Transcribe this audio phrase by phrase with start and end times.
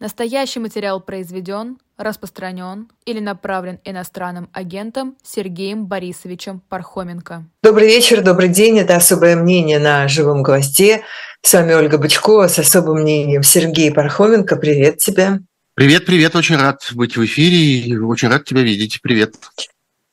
[0.00, 7.44] Настоящий материал произведен, распространен или направлен иностранным агентом Сергеем Борисовичем Пархоменко.
[7.62, 8.78] Добрый вечер, добрый день.
[8.78, 11.02] Это «Особое мнение» на «Живом гвозде».
[11.42, 14.56] С вами Ольга Бычкова с особым мнением Сергей Пархоменко.
[14.56, 15.40] Привет тебе.
[15.74, 16.34] Привет, привет.
[16.34, 19.02] Очень рад быть в эфире и очень рад тебя видеть.
[19.02, 19.34] Привет.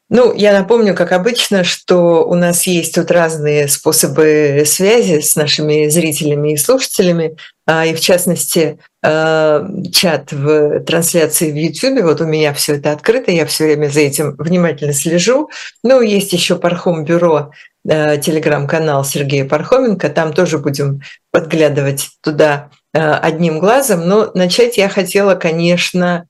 [0.10, 5.90] Ну, я напомню, как обычно, что у нас есть тут разные способы связи с нашими
[5.90, 7.36] зрителями и слушателями,
[7.66, 12.04] а, и в частности а, чат в трансляции в YouTube.
[12.04, 15.50] Вот у меня все это открыто, я все время за этим внимательно слежу.
[15.84, 17.52] Ну, есть еще Пархом Бюро,
[17.86, 24.08] а, телеграм-канал Сергея Пархоменко, там тоже будем подглядывать туда одним глазом.
[24.08, 26.26] Но начать я хотела, конечно,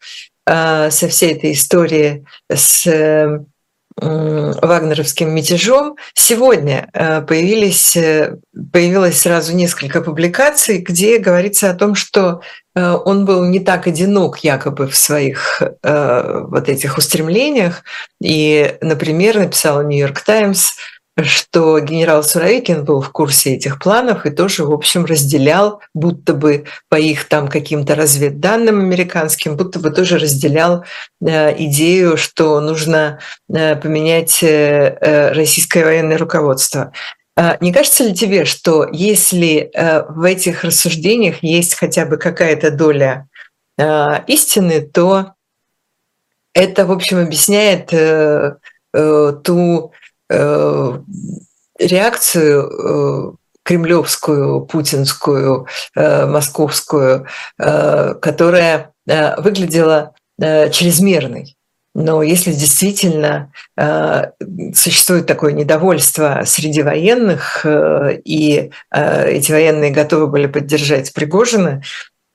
[0.46, 2.86] со всей этой истории с
[4.00, 5.96] вагнеровским мятежом.
[6.14, 8.38] Сегодня э, появились, э,
[8.72, 12.42] появилось сразу несколько публикаций, где говорится о том, что
[12.76, 17.84] э, он был не так одинок якобы в своих вот этих устремлениях.
[18.22, 20.72] И, например, написала Нью-Йорк Таймс,
[21.24, 26.66] что генерал Суровикин был в курсе этих планов и тоже, в общем, разделял, будто бы
[26.90, 30.86] по их там каким-то разведданным американским, будто бы тоже разделял
[31.20, 36.92] э, идею, что нужно э, поменять э, российское военное руководство.
[37.36, 39.72] Э, не кажется ли тебе, что если
[40.10, 43.28] в этих рассуждениях есть хотя бы какая-то доля
[44.28, 45.34] истины, то
[46.54, 47.94] это, в общем, объясняет
[49.44, 49.92] ту
[51.80, 53.32] реакцию э,
[53.64, 61.56] кремлевскую, путинскую, э, московскую, которая выглядела чрезмерной.
[61.94, 63.52] Но если действительно
[64.76, 71.82] существует такое недовольство среди военных, и эти военные готовы были поддержать Пригожина,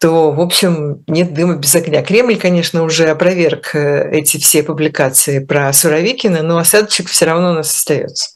[0.02, 2.02] то, в общем, нет дыма без огня.
[2.02, 7.54] Кремль, конечно, уже опроверг э, эти все публикации про Суровикина, но осадочек все равно у
[7.54, 8.30] нас остается.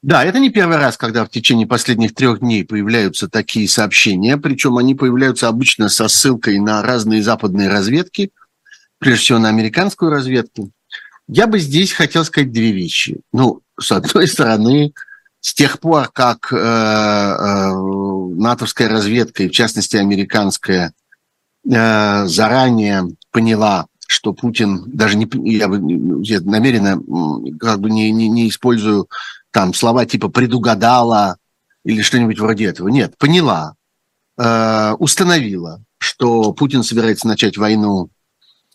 [0.00, 4.78] Да, это не первый раз, когда в течение последних трех дней появляются такие сообщения, причем
[4.78, 8.30] они появляются обычно со ссылкой на разные западные разведки,
[8.98, 10.70] прежде всего на американскую разведку.
[11.26, 13.18] Я бы здесь хотел сказать две вещи.
[13.32, 14.92] Ну, с одной стороны,
[15.42, 17.72] с тех пор, как э, э,
[18.36, 20.94] натовская разведка, и в частности американская,
[21.68, 25.68] э, заранее поняла, что Путин, даже не, я,
[26.22, 27.02] я намеренно
[27.58, 29.08] как бы не, не, не использую
[29.50, 31.38] там слова типа «предугадала»
[31.84, 32.86] или что-нибудь вроде этого.
[32.86, 33.74] Нет, поняла,
[34.38, 38.10] э, установила, что Путин собирается начать войну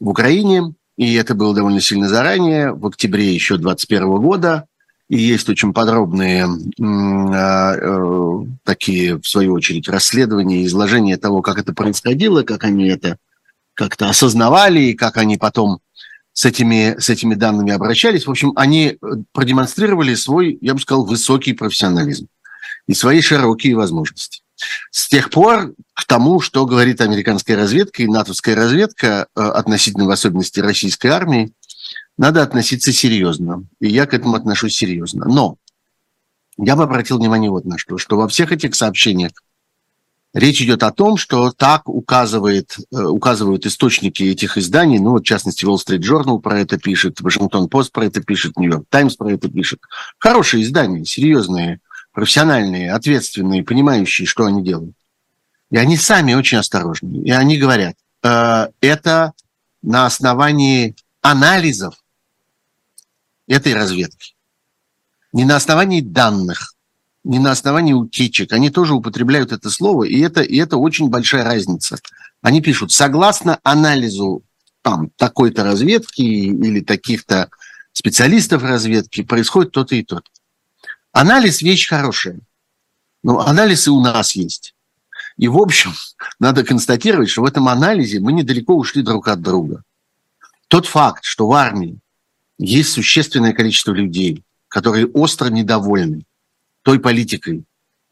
[0.01, 4.65] в Украине, и это было довольно сильно заранее, в октябре еще 2021 года–
[5.09, 6.47] и есть очень подробные
[6.81, 13.17] а, э, такие, в свою очередь, расследования, изложения того, как это происходило, как они это
[13.73, 15.79] как-то осознавали, и как они потом
[16.33, 18.27] с этими, с этими данными обращались.
[18.27, 22.27] В общем, они э, продемонстрировали свой, я бы сказал, высокий профессионализм
[22.87, 24.41] и свои широкие возможности.
[24.91, 30.11] С тех пор к тому, что говорит американская разведка и натовская разведка э, относительно в
[30.11, 31.53] особенности российской армии,
[32.17, 33.63] надо относиться серьезно.
[33.79, 35.25] И я к этому отношусь серьезно.
[35.25, 35.57] Но
[36.57, 39.31] я бы обратил внимание вот на что, что во всех этих сообщениях
[40.33, 45.65] речь идет о том, что так указывает, э, указывают источники этих изданий, ну, в частности,
[45.65, 49.49] Wall Street Journal про это пишет, Вашингтон Пост про это пишет, Нью-Йорк Таймс про это
[49.49, 49.79] пишет.
[50.17, 51.79] Хорошие издания, серьезные,
[52.11, 54.95] профессиональные, ответственные, понимающие, что они делают.
[55.69, 57.17] И они сами очень осторожны.
[57.17, 59.33] И они говорят, э, это
[59.83, 61.95] на основании анализов
[63.47, 64.35] этой разведки.
[65.33, 66.75] Не на основании данных,
[67.23, 68.53] не на основании утечек.
[68.53, 71.99] Они тоже употребляют это слово, и это, и это очень большая разница.
[72.41, 74.43] Они пишут, согласно анализу
[74.81, 77.49] там, такой-то разведки или таких-то
[77.91, 80.29] специалистов разведки, происходит то-то и то-то.
[81.11, 82.39] Анализ– вещь хорошая.
[83.23, 84.75] Но анализ и у нас есть.
[85.37, 85.93] И, в общем,
[86.39, 89.83] надо констатировать, что в этом анализе мы недалеко ушли друг от друга.
[90.67, 91.99] Тот факт, что в армии
[92.57, 96.23] есть существенное количество людей, которые остро недовольны
[96.83, 97.63] той политикой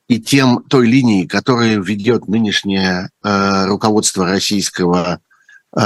[0.07, 5.19] и тем, той линией, которую ведет нынешнее э, руководство российского
[5.75, 5.80] э,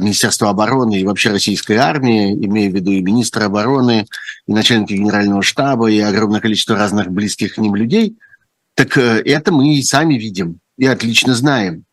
[0.00, 4.06] Министерства обороны и вообще российской армии, имея в виду и министра обороны,
[4.46, 8.16] и начальника генерального штаба, и огромное количество разных близких к ним людей,
[8.74, 11.84] так э, это мы и сами видим, и отлично знаем.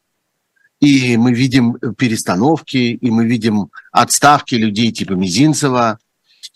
[0.82, 6.00] И мы видим перестановки, и мы видим отставки людей типа Мизинцева,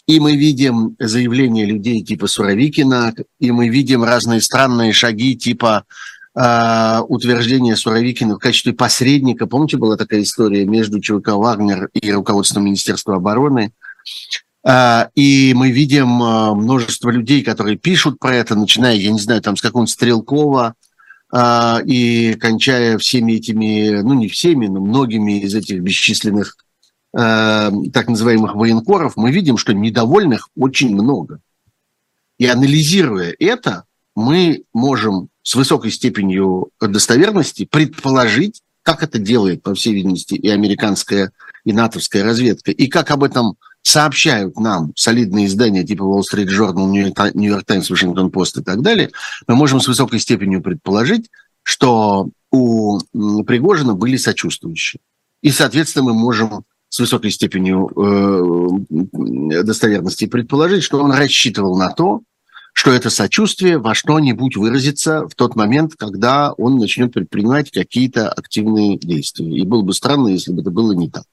[0.07, 5.85] и мы видим заявления людей типа Суровикина, и мы видим разные странные шаги типа
[6.35, 9.47] э, утверждение Суровикина в качестве посредника.
[9.47, 13.73] Помните, была такая история между ЧВК «Вагнер» и руководством Министерства обороны.
[14.67, 19.41] Э, и мы видим э, множество людей, которые пишут про это, начиная, я не знаю,
[19.41, 20.84] там с какого-нибудь Стрелкова, э,
[21.85, 26.55] и кончая всеми этими, ну не всеми, но многими из этих бесчисленных
[27.13, 31.39] э, так называемых военкоров, мы видим, что недовольных очень много.
[32.37, 33.83] И анализируя это,
[34.15, 41.31] мы можем с высокой степенью достоверности предположить, как это делает, по всей видимости, и американская,
[41.65, 46.87] и натовская разведка, и как об этом сообщают нам солидные издания типа Wall Street Journal,
[46.87, 49.11] New York Times, Washington Post и так далее,
[49.47, 51.29] мы можем с высокой степенью предположить,
[51.61, 52.99] что у
[53.43, 55.01] Пригожина были сочувствующие.
[55.41, 62.21] И, соответственно, мы можем с высокой степенью э, достоверности предположить, что он рассчитывал на то,
[62.73, 68.97] что это сочувствие во что-нибудь выразится в тот момент, когда он начнет предпринимать какие-то активные
[68.97, 69.59] действия.
[69.59, 71.25] И было бы странно, если бы это было не так.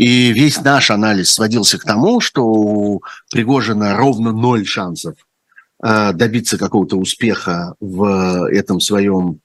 [0.00, 5.14] И весь наш анализ сводился к тому, что у Пригожина ровно ноль шансов
[5.84, 9.40] э, добиться какого-то успеха в этом своем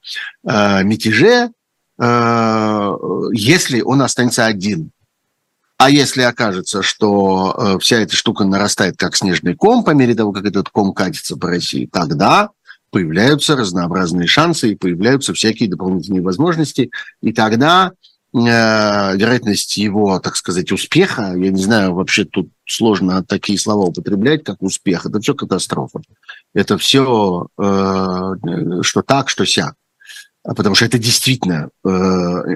[0.47, 1.51] э, мятеже,
[1.99, 2.93] э,
[3.33, 4.91] если он останется один.
[5.75, 10.45] А если окажется, что вся эта штука нарастает как снежный ком по мере того, как
[10.45, 12.51] этот ком катится по России, тогда
[12.91, 16.91] появляются разнообразные шансы и появляются всякие дополнительные возможности.
[17.21, 17.91] И тогда
[18.43, 24.61] вероятность его, так сказать, успеха, я не знаю, вообще тут сложно такие слова употреблять, как
[24.61, 26.01] успех, это все катастрофа.
[26.53, 28.35] Это все, э,
[28.81, 29.75] что так, что сяк.
[30.43, 31.89] А потому что это действительно э,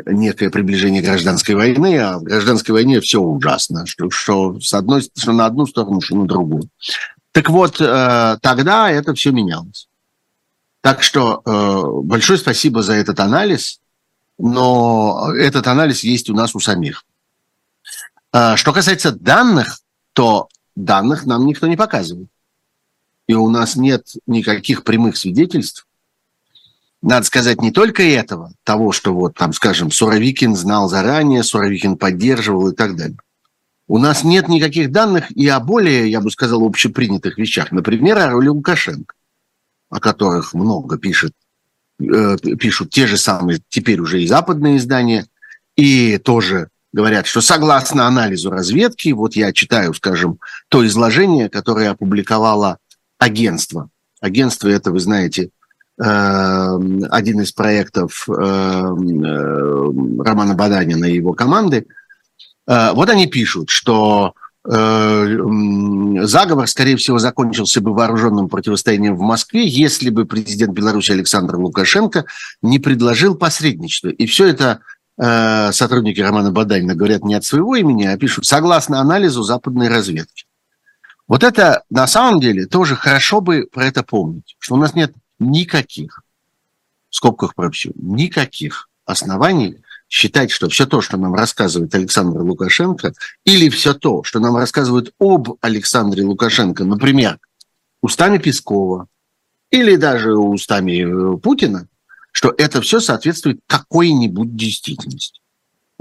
[0.06, 5.31] некое приближение гражданской войны, а в гражданской войне все ужасно, что, что, с одной, что
[5.31, 6.70] на одну сторону, что на другую.
[7.31, 9.88] Так вот, э, тогда это все менялось.
[10.81, 13.80] Так что э, большое спасибо за этот анализ,
[14.39, 17.06] но этот анализ есть у нас у самих.
[18.33, 19.80] Э, что касается данных,
[20.13, 22.30] то данных нам никто не показывает.
[23.27, 25.86] И у нас нет никаких прямых свидетельств
[27.01, 32.69] надо сказать, не только этого, того, что вот там, скажем, Суровикин знал заранее, Суровикин поддерживал
[32.69, 33.18] и так далее.
[33.88, 37.71] У нас нет никаких данных и о более, я бы сказал, общепринятых вещах.
[37.71, 39.15] Например, о роли Лукашенко,
[39.89, 41.33] о которых много пишет,
[42.00, 45.25] э, пишут те же самые, теперь уже и западные издания,
[45.75, 52.78] и тоже говорят, что согласно анализу разведки, вот я читаю, скажем, то изложение, которое опубликовало
[53.18, 53.90] агентство.
[54.22, 55.51] Агентство это, вы знаете,
[56.01, 61.88] Эм, один из проектов э, Романа Баданина и его команды,
[62.68, 69.67] э, вот они пишут, что э, заговор, скорее всего, закончился бы вооруженным противостоянием в Москве,
[69.67, 72.25] если бы президент Беларуси Александр Лукашенко
[72.61, 74.09] не предложил посредничество.
[74.09, 74.81] И все это
[75.73, 80.45] сотрудники Романа Баданина говорят не от своего имени, а пишут согласно анализу западной разведки.
[81.27, 85.13] Вот это на самом деле тоже хорошо бы про это помнить, что у нас нет
[85.39, 86.23] никаких,
[87.09, 89.77] в скобках пропущу, никаких оснований
[90.09, 93.13] считать, что все то, что нам рассказывает Александр Лукашенко,
[93.45, 97.39] или все то, что нам рассказывают об Александре Лукашенко, например,
[98.01, 99.07] устами Пескова,
[99.69, 101.88] или даже устами э, Путина,
[102.31, 105.38] что это все соответствует какой-нибудь действительности.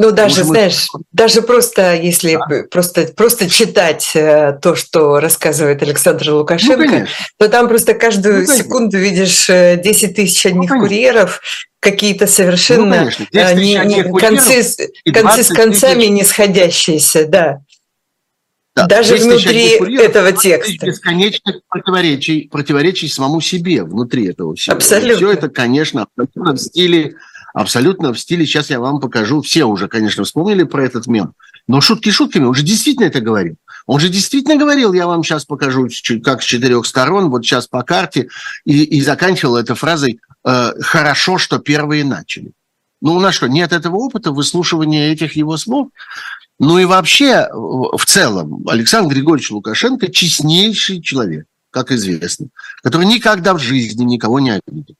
[0.00, 1.00] Ну, даже, Может, знаешь, мы...
[1.11, 2.63] даже просто, если да.
[2.70, 7.06] просто, просто читать э, то, что рассказывает Александр Лукашенко, ну,
[7.37, 11.41] то там просто каждую ну, секунду видишь 10 э, тысяч ну, одних ну, курьеров,
[11.81, 14.63] какие-то совершенно ну, не, не, концы,
[15.13, 17.58] концы с концами не сходящиеся, да.
[18.77, 20.87] Да, Даже внутри этого текста.
[20.87, 24.77] Бесконечных противоречий, противоречий самому себе внутри этого всего.
[24.77, 25.13] Абсолютно.
[25.13, 27.17] И все это, конечно, в стиле
[27.55, 31.34] абсолютно в стиле, сейчас я вам покажу, все уже, конечно, вспомнили про этот мем,
[31.67, 33.56] но шутки шутками, он же действительно это говорил.
[33.86, 35.88] Он же действительно говорил, я вам сейчас покажу,
[36.22, 38.28] как с четырех сторон, вот сейчас по карте,
[38.64, 42.52] и, и заканчивал это фразой э, «хорошо, что первые начали».
[43.00, 45.88] Ну, у нас что, нет этого опыта выслушивания этих его слов?
[46.58, 52.48] Ну и вообще, в целом, Александр Григорьевич Лукашенко честнейший человек, как известно,
[52.82, 54.96] который никогда в жизни никого не обидел.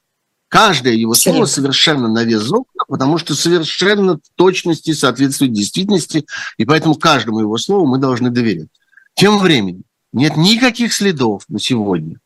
[0.49, 6.25] Каждое его слово совершенно на вес золота, потому что совершенно в точности соответствует действительности,
[6.57, 8.69] и поэтому каждому его слову мы должны доверять.
[9.15, 12.19] Тем временем нет никаких следов на сегодня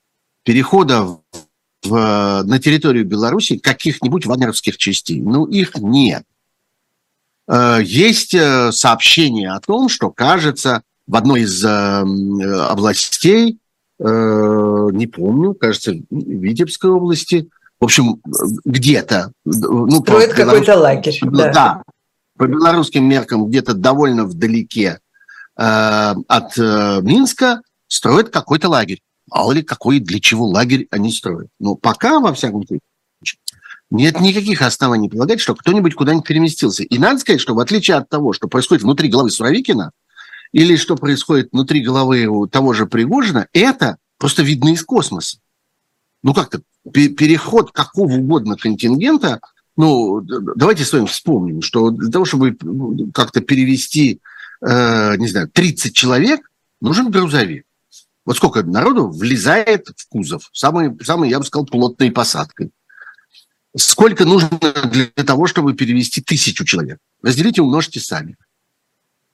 [0.44, 1.20] перехода в,
[1.82, 5.20] в, на территорию Беларуси каких-нибудь вагнеровских частей.
[5.20, 6.22] Ну, их нет.
[7.48, 13.58] Э, есть э, сообщение о том, что, кажется, в одной из э, областей,
[13.98, 17.48] не помню, кажется, в Витебской области–
[17.82, 18.22] в общем,
[18.64, 19.32] где-то.
[19.44, 21.18] Ну, Строит какой-то лагерь.
[21.20, 21.52] Да.
[21.52, 21.82] да,
[22.38, 25.00] по белорусским меркам где-то довольно вдалеке
[25.58, 29.00] э, от э, Минска строят какой-то лагерь.
[29.28, 31.48] Мало ли какой для чего лагерь они строят.
[31.58, 32.82] Но пока, во всяком случае,
[33.90, 36.84] нет никаких оснований полагать, что кто-нибудь куда-нибудь переместился.
[36.84, 39.90] И надо сказать, что в отличие от того, что происходит внутри головы Суровикина,
[40.52, 45.38] или что происходит внутри головы у того же Пригожина, это просто видно из космоса.
[46.22, 49.40] Ну как-то переход какого угодно контингента,
[49.76, 52.56] ну давайте с вами вспомним, что для того, чтобы
[53.14, 54.20] как-то перевести,
[54.60, 57.64] э, не знаю, 30 человек, нужен грузовик.
[58.24, 62.70] Вот сколько народу влезает в кузов, самый, самый я бы сказал, плотной посадкой.
[63.74, 64.50] Сколько нужно
[64.90, 66.98] для того, чтобы перевести тысячу человек?
[67.22, 68.36] Разделите, умножьте сами.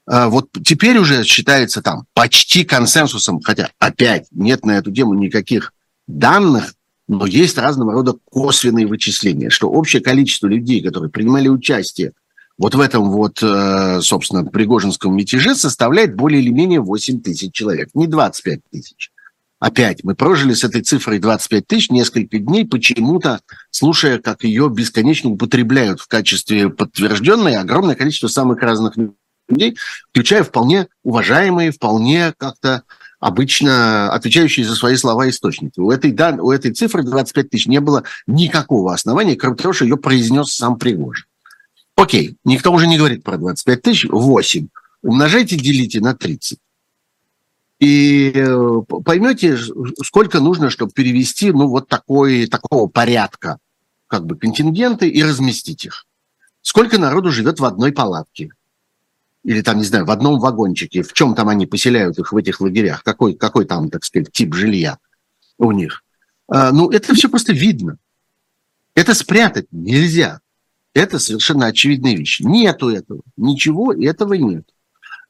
[0.07, 5.75] А вот теперь уже считается там почти консенсусом, хотя опять нет на эту тему никаких
[6.07, 6.73] данных,
[7.09, 12.13] но есть разного рода косвенные вычисления, что общее количество людей, которые принимали участие
[12.59, 17.89] вот в этом вот, э, собственно, Пригожинском мятеже составляет более или менее 8 тысяч человек,
[17.95, 19.13] не 25 тысяч.
[19.61, 25.31] Опять, мы прожили с этой цифрой 25 тысяч несколько дней, почему-то слушая, как ее бесконечно
[25.31, 28.95] употребляют в качестве подтвержденной огромное количество самых разных
[29.49, 29.77] людей,
[30.11, 32.83] включая вполне уважаемые, вполне как-то
[33.21, 35.81] обычно отвечающие за свои слова источники.
[35.81, 39.85] У этой, да, у этой цифры 25 тысяч не было никакого основания, кроме того, что
[39.85, 41.27] ее произнес сам Пригожин.
[41.97, 44.69] Окей, никто уже не говорит про 25 тысяч, 8.
[45.03, 46.59] Умножайте, делите на 30.
[47.81, 49.57] И э, поймете,
[50.05, 53.59] сколько нужно, чтобы перевести ну, вот такой, такого порядка
[54.09, 56.07] как бы контингенты и разместить их.
[56.63, 58.51] Сколько народу живет в одной палатке?
[59.49, 61.03] Или там, не знаю, в одном вагончике?
[61.03, 63.03] В чем там они поселяют их в этих лагерях?
[63.03, 64.99] Какой, какой там, так сказать, тип жилья
[65.57, 66.05] у них?
[66.49, 67.97] А, ну, это все просто видно.
[68.95, 70.41] Это спрятать нельзя.
[70.93, 72.41] Это совершенно очевидная вещь.
[72.41, 73.23] Нету этого.
[73.39, 74.69] Ничего этого нет.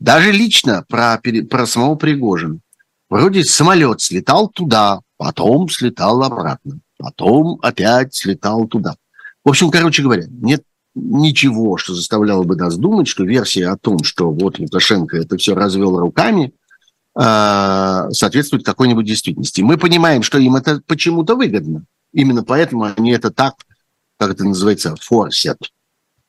[0.01, 2.59] Даже лично про, про самого Пригожина.
[3.09, 8.97] Вроде самолет слетал туда, потом слетал обратно, потом опять слетал туда.
[9.45, 10.65] В общем, короче говоря, нет
[11.01, 15.55] ничего, что заставляло бы нас думать, что версия о том, что вот Лукашенко это все
[15.55, 16.53] развел руками,
[17.15, 19.63] а, соответствует какой-нибудь действительности.
[19.63, 21.85] Мы понимаем, что им это почему-то выгодно.
[22.13, 23.55] Именно поэтому они это так,
[24.19, 25.59] как это называется, форсят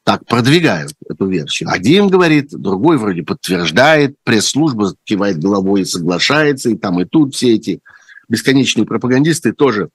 [0.09, 1.69] так продвигают эту версию.
[1.69, 7.53] Один говорит, другой вроде подтверждает, пресс-служба кивает головой и соглашается, и там и тут все
[7.53, 7.81] эти
[8.27, 9.89] бесконечные пропагандисты тоже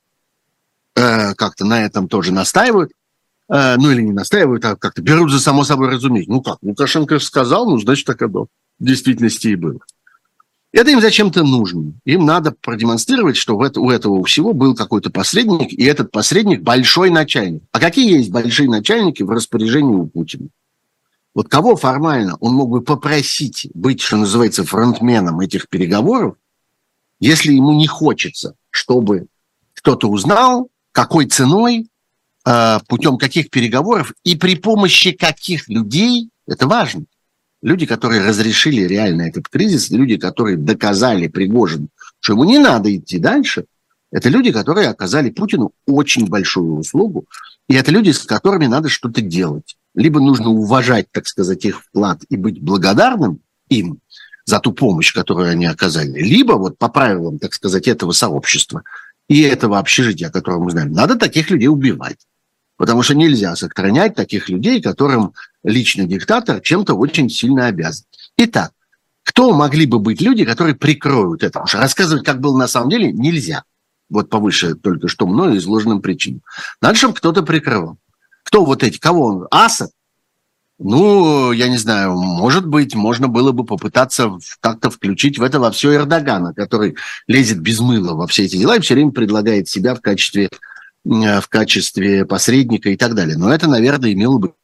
[0.94, 2.92] э, как-то на этом тоже настаивают.
[3.48, 6.28] Э, ну или не настаивают, а как-то берут за само собой разуметь.
[6.28, 8.46] Ну как, Лукашенко сказал, ну значит так оно
[8.78, 9.80] в действительности и было.
[10.72, 11.92] Это им зачем-то нужно.
[12.04, 17.62] Им надо продемонстрировать, что у этого всего был какой-то посредник, и этот посредник большой начальник.
[17.70, 20.48] А какие есть большие начальники в распоряжении у Путина?
[21.32, 26.34] Вот кого формально он мог бы попросить быть, что называется, фронтменом этих переговоров,
[27.20, 29.26] если ему не хочется, чтобы
[29.74, 31.86] кто-то узнал, какой ценой,
[32.88, 37.04] путем каких переговоров и при помощи каких людей, это важно,
[37.62, 41.88] люди, которые разрешили реально этот кризис, люди, которые доказали Пригожину,
[42.20, 43.64] что ему не надо идти дальше,
[44.12, 47.26] это люди, которые оказали Путину очень большую услугу,
[47.68, 49.76] и это люди, с которыми надо что-то делать.
[49.94, 53.98] Либо нужно уважать, так сказать, их вклад и быть благодарным им
[54.44, 58.82] за ту помощь, которую они оказали, либо вот по правилам, так сказать, этого сообщества
[59.28, 62.18] и этого общежития, которое мы знаем, надо таких людей убивать.
[62.76, 68.04] Потому что нельзя сохранять таких людей, которым лично диктатор чем-то очень сильно обязан.
[68.36, 68.72] Итак,
[69.22, 71.52] кто могли бы быть люди, которые прикроют это?
[71.52, 73.64] Потому что рассказывать, как было на самом деле, нельзя.
[74.10, 76.42] Вот повыше только что мною изложенным причинам.
[76.80, 77.96] Надо, чтобы кто-то прикрывал.
[78.42, 78.98] Кто вот эти?
[78.98, 79.46] Кого он?
[79.50, 79.90] Асад?
[80.78, 85.70] Ну, я не знаю, может быть, можно было бы попытаться как-то включить в это во
[85.70, 86.96] все Эрдогана, который
[87.28, 90.50] лезет без мыла во все эти дела и все время предлагает себя в качестве,
[91.04, 93.36] в качестве посредника и так далее.
[93.36, 94.54] Но это, наверное, имело бы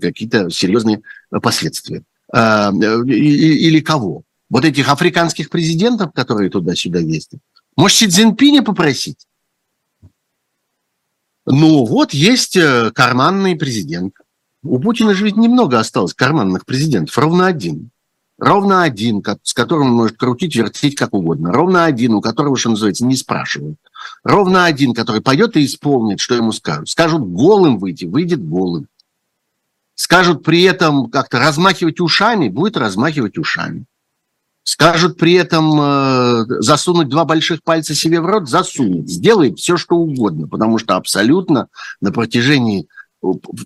[0.00, 1.02] какие-то серьезные
[1.42, 2.02] последствия.
[2.32, 4.22] А, или кого?
[4.48, 7.40] Вот этих африканских президентов, которые туда-сюда ездят.
[7.76, 9.26] Может, Си Цзиньпиня попросить?
[11.44, 14.14] Ну, вот есть э, карманный президент.
[14.62, 17.90] У Путина же ведь немного осталось карманных президентов, ровно один.
[18.38, 21.52] Ровно один, с которым он может крутить, вертеть как угодно.
[21.52, 23.78] Ровно один, у которого, что называется, не спрашивают.
[24.24, 26.88] Ровно один, который пойдет и исполнит, что ему скажут.
[26.88, 28.88] Скажут голым выйти, выйдет голым
[29.96, 33.86] скажут при этом как-то размахивать ушами, будет размахивать ушами.
[34.62, 39.96] Скажут при этом э, засунуть два больших пальца себе в рот, засунет, сделает все, что
[39.96, 41.68] угодно, потому что абсолютно
[42.00, 42.88] на протяжении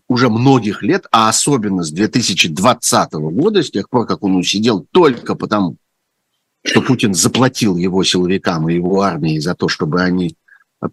[0.09, 5.35] уже многих лет, а особенно с 2020 года, с тех пор, как он усидел только
[5.35, 5.77] потому,
[6.63, 10.37] что Путин заплатил его силовикам и его армии за то, чтобы они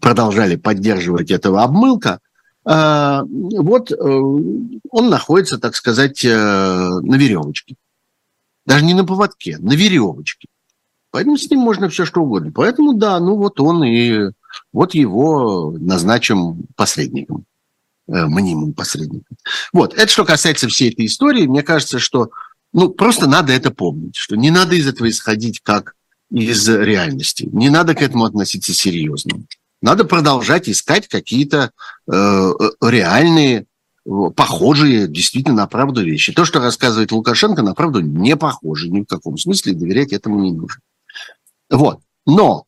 [0.00, 2.20] продолжали поддерживать этого обмылка,
[2.64, 7.76] э, вот э, он находится, так сказать, э, на веревочке.
[8.66, 10.48] Даже не на поводке, на веревочке.
[11.10, 12.52] Поэтому с ним можно все что угодно.
[12.54, 14.30] Поэтому да, ну вот он и
[14.72, 17.46] вот его назначим посредником,
[18.06, 19.38] мнимым посредником.
[19.72, 21.46] Вот, это что касается всей этой истории.
[21.46, 22.30] Мне кажется, что
[22.72, 25.94] ну, просто надо это помнить, что не надо из этого исходить как
[26.30, 27.48] из реальности.
[27.52, 29.44] Не надо к этому относиться серьезно.
[29.80, 31.70] Надо продолжать искать какие-то
[32.10, 33.66] э, э реальные,
[34.34, 36.32] похожие действительно на правду вещи.
[36.32, 40.52] То, что рассказывает Лукашенко, на правду не похоже ни в каком смысле, доверять этому не
[40.52, 40.82] нужно.
[41.70, 42.00] Вот.
[42.26, 42.64] Но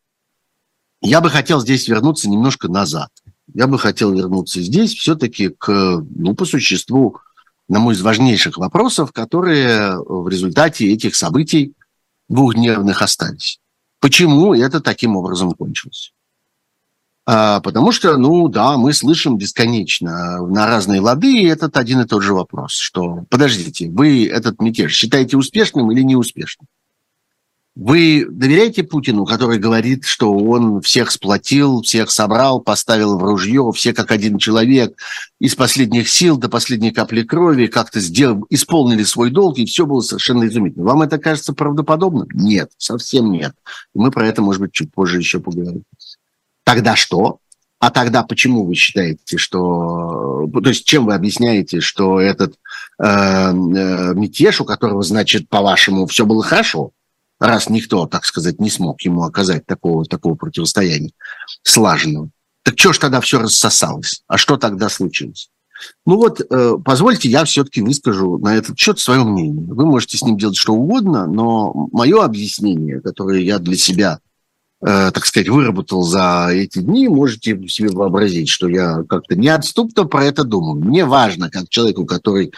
[1.02, 3.10] я бы хотел здесь вернуться немножко назад.
[3.52, 7.18] Я бы хотел вернуться здесь все-таки к, ну, по существу,
[7.70, 11.74] одному из важнейших вопросов, которые в результате этих событий
[12.28, 13.60] двухдневных остались.
[14.00, 16.12] Почему это таким образом кончилось?
[17.26, 22.06] А, потому что, ну да, мы слышим бесконечно на разные лады, и этот один и
[22.06, 26.66] тот же вопрос, что, подождите, вы этот мятеж считаете успешным или неуспешным?
[27.80, 33.94] Вы доверяете Путину, который говорит, что он всех сплотил, всех собрал, поставил в ружье, все
[33.94, 34.98] как один человек,
[35.38, 40.02] из последних сил до последней капли крови как-то сделал, исполнили свой долг, и все было
[40.02, 40.84] совершенно изумительно.
[40.84, 42.28] Вам это кажется правдоподобным?
[42.34, 43.54] Нет, совсем нет.
[43.94, 45.84] Мы про это, может быть, чуть позже еще поговорим.
[46.64, 47.38] Тогда что?
[47.78, 50.46] А тогда почему вы считаете, что...
[50.52, 52.56] То есть чем вы объясняете, что этот
[53.02, 53.52] э, э,
[54.14, 56.92] мятеж, у которого, значит, по-вашему, все было хорошо,
[57.40, 61.12] раз никто, так сказать, не смог ему оказать такого, такого противостояния
[61.62, 62.30] слаженного.
[62.62, 64.22] Так что ж тогда все рассосалось?
[64.28, 65.50] А что тогда случилось?
[66.04, 69.72] Ну вот, э, позвольте, я все-таки выскажу на этот счет свое мнение.
[69.72, 74.20] Вы можете с ним делать что угодно, но мое объяснение, которое я для себя
[74.80, 80.44] так сказать, выработал за эти дни, можете себе вообразить, что я как-то неотступно про это
[80.44, 80.82] думаю.
[80.82, 82.52] Мне важно, как человеку, который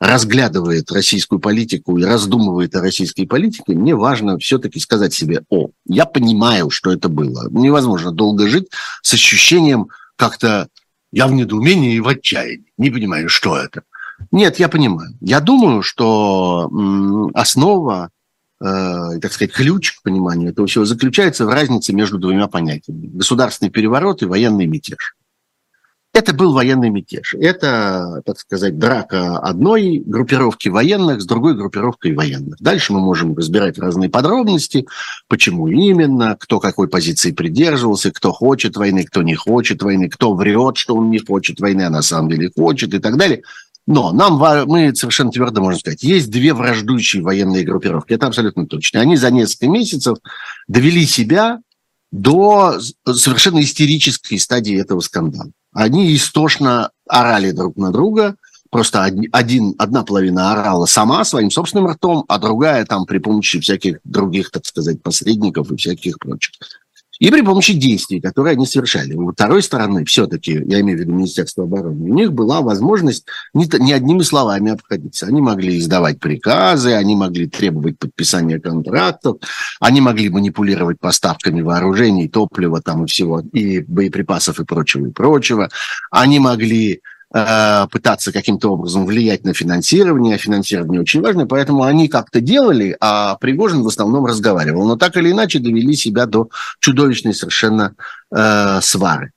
[0.00, 6.04] разглядывает российскую политику и раздумывает о российской политике, мне важно все-таки сказать себе, о, я
[6.04, 7.48] понимаю, что это было.
[7.50, 8.68] Невозможно долго жить
[9.02, 10.68] с ощущением как-то
[11.12, 13.82] я в недоумении и в отчаянии, не понимаю, что это.
[14.32, 15.16] Нет, я понимаю.
[15.20, 16.70] Я думаю, что
[17.34, 18.10] основа
[18.60, 23.06] э, так сказать, ключ к пониманию этого всего заключается в разнице между двумя понятиями.
[23.06, 25.16] Государственный переворот и военный мятеж.
[26.14, 27.34] Это был военный мятеж.
[27.34, 32.58] Это, так сказать, драка одной группировки военных с другой группировкой военных.
[32.60, 34.86] Дальше мы можем разбирать разные подробности,
[35.28, 40.78] почему именно, кто какой позиции придерживался, кто хочет войны, кто не хочет войны, кто врет,
[40.78, 43.42] что он не хочет войны, а на самом деле хочет и так далее.
[43.88, 44.36] Но нам,
[44.68, 49.00] мы совершенно твердо можем сказать, есть две враждующие военные группировки, это абсолютно точно.
[49.00, 50.18] Они за несколько месяцев
[50.66, 51.60] довели себя
[52.12, 55.50] до совершенно истерической стадии этого скандала.
[55.72, 58.36] Они истошно орали друг на друга,
[58.68, 64.00] просто один, одна половина орала сама своим собственным ртом, а другая там при помощи всяких
[64.04, 66.52] других, так сказать, посредников и всяких прочих
[67.18, 69.14] и при помощи действий, которые они совершали.
[69.14, 73.68] У второй стороны, все-таки, я имею в виду Министерство обороны, у них была возможность не,
[73.80, 75.26] не одними словами обходиться.
[75.26, 79.38] Они могли издавать приказы, они могли требовать подписания контрактов,
[79.80, 85.68] они могли манипулировать поставками вооружений, топлива там и всего, и боеприпасов и прочего, и прочего.
[86.10, 92.96] Они могли пытаться каким-то образом влиять на финансирование, финансирование очень важно, поэтому они как-то делали,
[93.00, 94.86] а Пригожин в основном разговаривал.
[94.86, 96.48] Но так или иначе довели себя до
[96.80, 97.94] чудовищной совершенно
[98.34, 99.32] э, свары.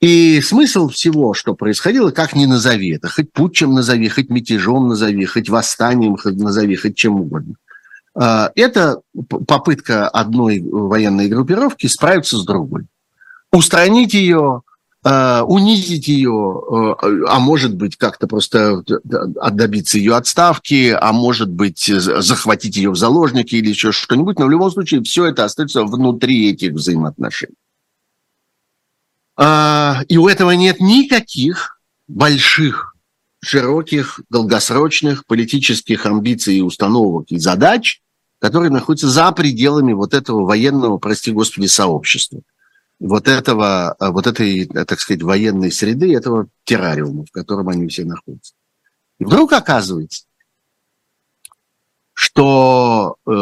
[0.00, 5.24] И смысл всего, что происходило, как ни назови это, хоть путчем назови, хоть мятежом назови,
[5.26, 7.54] хоть восстанием назови, хоть чем угодно.
[8.20, 9.00] Э, это
[9.46, 12.86] попытка одной военной группировки справиться с другой.
[13.52, 14.71] Устранить ее, Э,
[15.04, 22.76] унизить ее, э, а может быть как-то просто добиться ее отставки, а может быть захватить
[22.76, 26.72] ее в заложники или еще что-нибудь, но в любом случае все это остается внутри этих
[26.72, 27.56] взаимоотношений.
[29.36, 32.94] А, и у этого нет никаких больших,
[33.42, 38.02] широких, долгосрочных политических амбиций и установок и задач,
[38.38, 42.42] которые находятся за пределами вот этого военного, прости господи, сообщества
[43.02, 47.88] вот этого, э, вот этой, э, так сказать, военной среды, этого террариума, в котором они
[47.88, 48.54] все находятся.
[49.18, 50.24] И вдруг оказывается,
[52.12, 53.32] что э,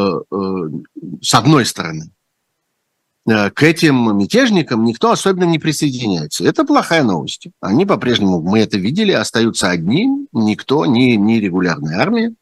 [1.23, 2.11] с одной стороны
[3.27, 6.43] к этим мятежникам никто особенно не присоединяется.
[6.43, 7.49] Это плохая новость.
[7.61, 12.35] Они по-прежнему, мы это видели, остаются одни, никто, ни, ни регулярная армия,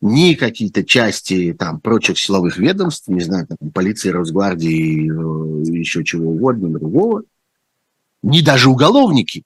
[0.00, 6.30] ни какие-то части там прочих силовых ведомств, не знаю, там, полиции, Росгвардии, э, еще чего
[6.30, 7.24] угодно, другого,
[8.22, 9.44] ни даже уголовники.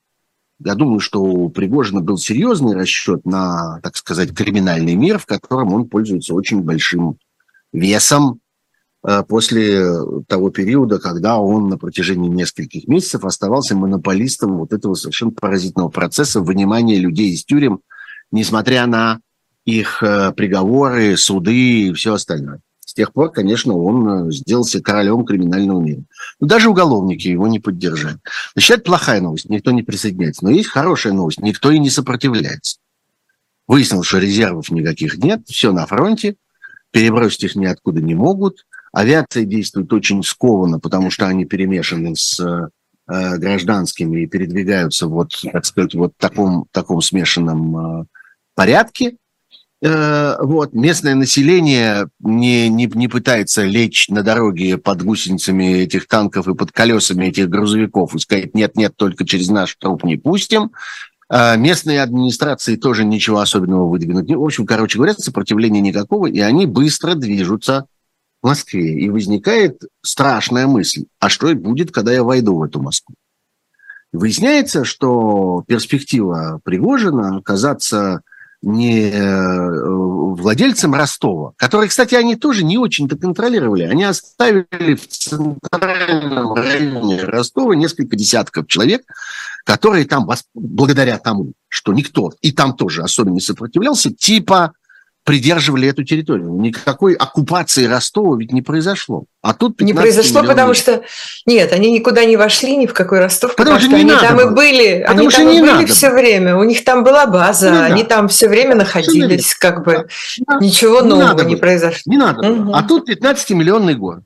[0.61, 5.75] Я думаю, что у Пригожина был серьезный расчет на, так сказать, криминальный мир, в котором
[5.75, 7.19] он пользуется очень большим
[7.73, 8.39] весом
[9.05, 9.85] э, после
[10.29, 16.41] того периода, когда он на протяжении нескольких месяцев оставался монополистом вот этого совершенно паразитного процесса
[16.41, 17.81] вынимания людей из тюрем,
[18.31, 19.19] несмотря на
[19.65, 22.61] их э, приговоры, суды и все остальное.
[22.85, 26.03] С тех пор, конечно, он э, сделался королем криминального мира.
[26.39, 28.19] Но даже уголовники его не поддержали.
[28.55, 30.45] Значит, это плохая новость, никто не присоединяется.
[30.45, 32.77] Но есть хорошая новость, никто и не сопротивляется.
[33.67, 36.37] Выяснилось, что резервов никаких нет, все на фронте,
[36.91, 38.67] перебросить их ниоткуда не могут.
[38.93, 42.69] Авиация действует очень скованно, потому что они перемешаны с э,
[43.07, 48.07] гражданскими и передвигаются вот, так сказать, вот в таком, таком смешанном
[48.55, 49.17] порядке.
[49.87, 56.49] Э, вот, местное население не, не, не пытается лечь на дороге под гусеницами этих танков
[56.49, 60.71] и под колесами этих грузовиков и сказать, нет-нет, только через наш труп не пустим.
[61.29, 64.31] Э, местные администрации тоже ничего особенного выдвинуть.
[64.31, 67.85] В общем, короче говоря, сопротивления никакого, и они быстро движутся
[68.41, 68.99] в Москве.
[68.99, 73.15] И возникает страшная мысль, а что будет, когда я войду в эту Москву?
[74.15, 78.23] Выясняется, что перспектива Пригожина оказаться
[78.65, 79.71] не э,
[80.35, 83.83] владельцам Ростова, которые, кстати, они тоже не очень-то контролировали.
[83.83, 89.03] Они оставили в центральном районе Ростова несколько десятков человек,
[89.65, 94.73] которые там, благодаря тому, что никто и там тоже особо не сопротивлялся, типа
[95.25, 96.51] придерживали эту территорию.
[96.51, 99.25] Никакой оккупации Ростова ведь не произошло.
[99.41, 100.49] А тут Не произошло, миллионов.
[100.49, 101.03] потому что...
[101.47, 104.37] Нет, они никуда не вошли, ни в какой Ростов, потому, потому что, что они там
[104.37, 104.51] было.
[104.51, 105.01] и были.
[105.03, 106.19] Потому они что там не и были надо все было.
[106.19, 106.57] время.
[106.57, 108.09] У них там была база, не они надо.
[108.09, 110.07] там все время находились, все как бы
[110.47, 110.59] да.
[110.61, 112.03] ничего не нового не произошло.
[112.05, 112.73] Не надо угу.
[112.75, 114.25] А тут 15-миллионный город.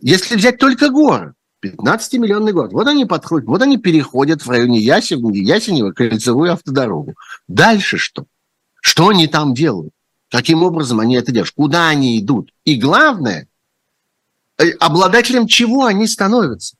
[0.00, 2.72] Если взять только город, 15-миллионный город.
[2.72, 7.14] Вот они подходят, вот они переходят в районе Ясенева, Ясенева кольцевую автодорогу.
[7.46, 8.24] Дальше что?
[8.80, 9.93] Что они там делают?
[10.34, 11.52] Каким образом они это делают?
[11.52, 12.50] Куда они идут?
[12.64, 13.46] И главное,
[14.58, 16.74] э, обладателем чего они становятся?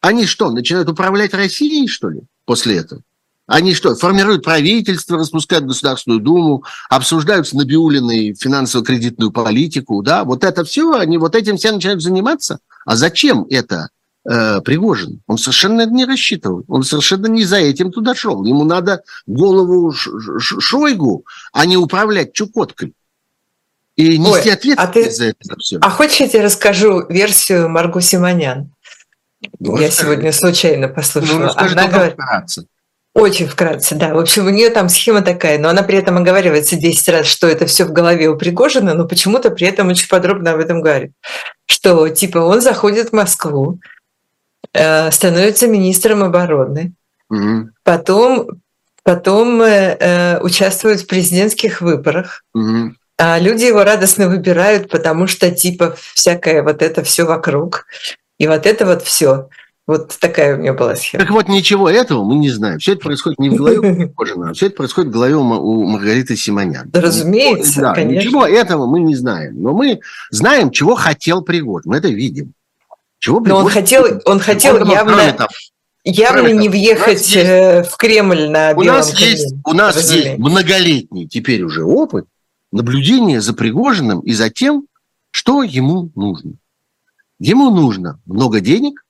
[0.00, 3.02] Они что, начинают управлять Россией, что ли, после этого?
[3.48, 10.22] Они что, формируют правительство, распускают Государственную Думу, обсуждают с Набиулиной финансово-кредитную политику, да?
[10.22, 12.60] Вот это все, они вот этим все начинают заниматься?
[12.86, 13.88] А зачем это
[14.28, 15.20] э, Пригожин.
[15.26, 16.64] Он совершенно не рассчитывал.
[16.68, 18.44] Он совершенно не за этим туда шел.
[18.44, 22.94] Ему надо голову Шойгу, а не управлять Чукоткой.
[23.96, 25.10] И нести Ой, ответственность а ты...
[25.10, 25.78] за это все.
[25.80, 28.72] А хочешь, я тебе расскажу версию Маргу Симонян?
[29.58, 31.38] Ну, я сегодня случайно послушала.
[31.38, 32.14] Ну, расскажи, Она говорит...
[32.14, 32.66] вкратце.
[33.14, 34.14] Очень вкратце, да.
[34.14, 37.46] В общем, у нее там схема такая, но она при этом оговаривается 10 раз, что
[37.46, 41.12] это все в голове у Пригожина, но почему-то при этом очень подробно об этом говорит.
[41.66, 43.80] Что, типа, он заходит в Москву,
[44.74, 46.94] Э, становится министром обороны,
[47.28, 47.68] угу.
[47.84, 48.48] потом,
[49.02, 52.42] потом э, э, участвует в президентских выборах.
[52.54, 52.94] Угу.
[53.18, 57.86] А люди его радостно выбирают, потому что типа всякое вот это все вокруг.
[58.38, 59.48] И вот это вот все.
[59.86, 61.22] Вот такая у меня была схема.
[61.22, 62.78] Так вот, ничего этого мы не знаем.
[62.78, 66.88] Все это происходит не в голове Кожина, все это происходит в голове у Маргариты Симонян.
[66.88, 68.26] Да, разумеется, да, конечно.
[68.26, 69.60] Ничего этого мы не знаем.
[69.60, 71.90] Но мы знаем, чего хотел Пригожин.
[71.90, 72.54] Мы это видим.
[73.22, 75.46] Чего Но он хотел, он хотел он явно,
[76.02, 81.28] явно не въехать есть, э, в Кремль на у нас есть, У нас есть многолетний
[81.28, 82.26] теперь уже опыт
[82.72, 84.88] наблюдения за Пригожиным и за тем,
[85.30, 86.54] что ему нужно.
[87.38, 89.04] Ему нужно много денег,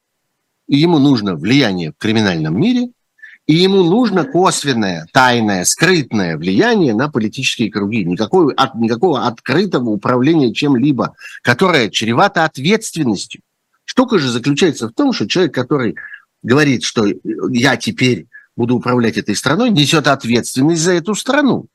[0.68, 2.90] и ему нужно влияние в криминальном мире,
[3.46, 8.04] и ему нужно косвенное, тайное, скрытное влияние на политические круги.
[8.04, 13.40] Никакого, от, никакого открытого управления чем-либо, которое чревато ответственностью.
[13.92, 15.96] Штука же заключается в том, что человек, который
[16.42, 17.04] говорит, что
[17.50, 18.26] я теперь
[18.56, 21.66] буду управлять этой страной, несет ответственность за эту страну.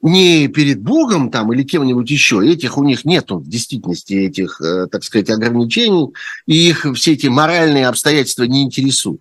[0.00, 2.42] Не перед Богом там или кем-нибудь еще.
[2.42, 6.06] Этих у них нету в действительности, этих, э, так сказать, ограничений.
[6.46, 9.20] И их все эти моральные обстоятельства не интересуют.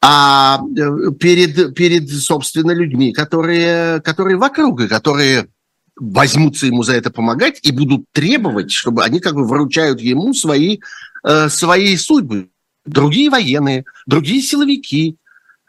[0.00, 5.48] А э, перед, перед собственно, людьми, которые, которые вокруг, и которые
[6.00, 10.78] возьмутся ему за это помогать и будут требовать, чтобы они как бы вручают ему свои,
[11.24, 12.50] э, свои судьбы.
[12.86, 15.16] Другие военные, другие силовики,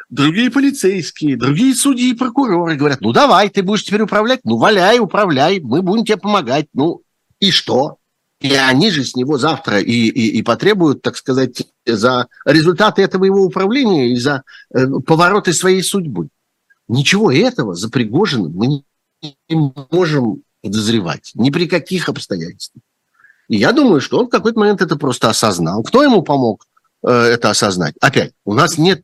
[0.10, 5.00] другие полицейские, другие судьи и прокуроры говорят, ну давай, ты будешь теперь управлять, ну валяй,
[5.00, 7.02] управляй, мы будем тебе помогать, ну
[7.40, 7.98] и что?
[8.42, 13.26] И они же с него завтра и, и, и потребуют, так сказать, за результаты этого
[13.26, 16.30] его управления и за э, повороты своей судьбы.
[16.88, 18.84] Ничего этого за Пригожиным мы
[19.92, 22.84] можем подозревать ни при каких обстоятельствах.
[23.48, 25.84] И я думаю, что он в какой-то момент это просто осознал.
[25.84, 26.68] Кто ему помог
[27.04, 27.96] э, это осознать?
[28.00, 29.04] Опять, у нас нет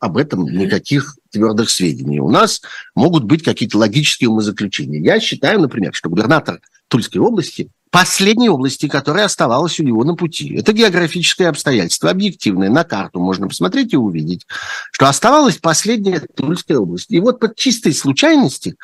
[0.00, 2.18] об этом никаких твердых сведений.
[2.20, 2.62] У нас
[2.94, 5.00] могут быть какие-то логические умозаключения.
[5.00, 10.54] Я считаю, например, что губернатор Тульской области последней области, которая оставалась у него на пути.
[10.56, 14.46] Это географическое обстоятельство, объективное, на карту можно посмотреть и увидеть,
[14.92, 17.10] что оставалась последняя Тульская область.
[17.10, 18.76] И вот под чистой случайности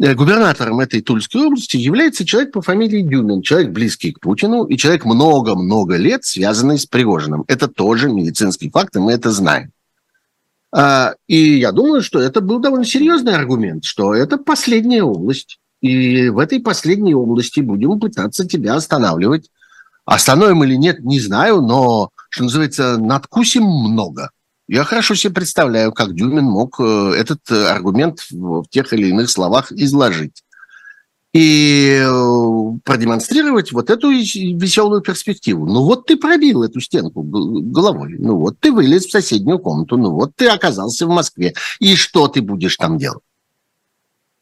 [0.00, 4.76] э, губернатором этой Тульской области является человек по фамилии Дюмин, человек близкий к Путину и
[4.76, 7.44] человек много-много лет связанный с Пригожиным.
[7.46, 9.70] Это тоже медицинский факт, и мы это знаем.
[10.72, 16.28] А, и я думаю, что это был довольно серьезный аргумент, что это последняя область и
[16.28, 19.50] в этой последней области будем пытаться тебя останавливать.
[20.04, 24.30] Остановим или нет, не знаю, но, что называется, надкусим много.
[24.66, 29.72] Я хорошо себе представляю, как Дюмин мог э, этот аргумент в тех или иных словах
[29.72, 30.44] изложить.
[31.34, 35.66] И э, продемонстрировать вот эту веселую перспективу.
[35.66, 40.10] Ну вот ты пробил эту стенку головой, ну вот ты вылез в соседнюю комнату, ну
[40.10, 41.54] вот ты оказался в Москве.
[41.80, 43.22] И что ты будешь там делать?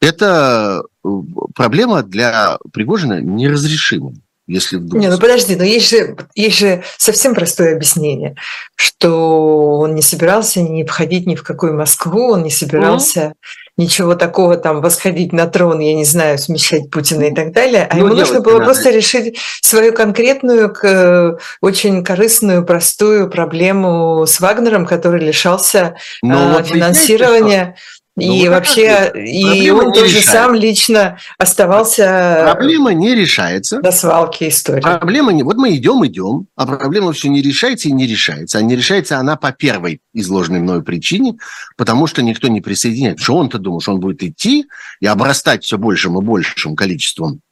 [0.01, 1.09] Это э,
[1.55, 4.15] проблема для Пригожина неразрешимая.
[4.47, 5.03] Если вдруг...
[5.03, 8.37] Не, ну подожди, но есть же, есть же совсем простое объяснение,
[8.77, 13.33] что он не собирался не входить ни в какую Москву, он не собирался mm.
[13.77, 17.97] ничего такого там восходить на трон, я не знаю, смещать Путина и так далее, а
[17.97, 18.67] ну, ему нужно было надо.
[18.67, 27.75] просто решить свою конкретную, очень корыстную, простую проблему с Вагнером, который лишался ну, вот финансирования.
[28.18, 32.50] Ну, и вообще, и он тоже сам лично оставался...
[32.50, 33.83] Проблема не решается.
[33.83, 34.81] До свалки истории.
[34.81, 35.42] Проблема не...
[35.42, 38.57] Вот мы идем, идем, а проблема все не решается и не решается.
[38.57, 41.37] А не решается она по первой изложенной мною причине,
[41.76, 43.22] потому что никто не присоединяется.
[43.22, 44.66] Что он-то думал, что он будет идти
[45.00, 47.42] и обрастать все большим и большим количеством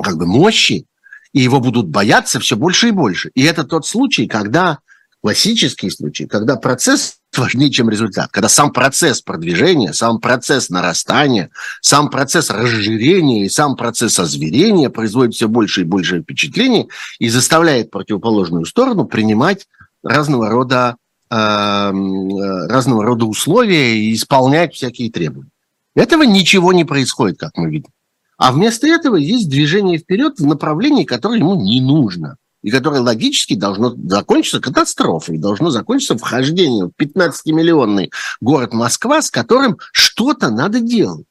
[0.00, 0.86] как бы мощи,
[1.32, 3.30] и его будут бояться все больше и больше.
[3.34, 4.78] И это тот случай, когда
[5.20, 8.30] классический случай, когда процесс важнее, чем результат.
[8.30, 15.34] Когда сам процесс продвижения, сам процесс нарастания, сам процесс разжирения и сам процесс озверения производит
[15.34, 19.66] все больше и больше впечатлений и заставляет противоположную сторону принимать
[20.02, 20.96] разного рода,
[21.30, 25.50] э, разного рода условия и исполнять всякие требования.
[25.94, 27.90] Этого ничего не происходит, как мы видим.
[28.38, 33.54] А вместо этого есть движение вперед в направлении, которое ему не нужно и которое логически
[33.54, 41.26] должно закончиться катастрофой, должно закончиться вхождением в 15-миллионный город Москва, с которым что-то надо делать.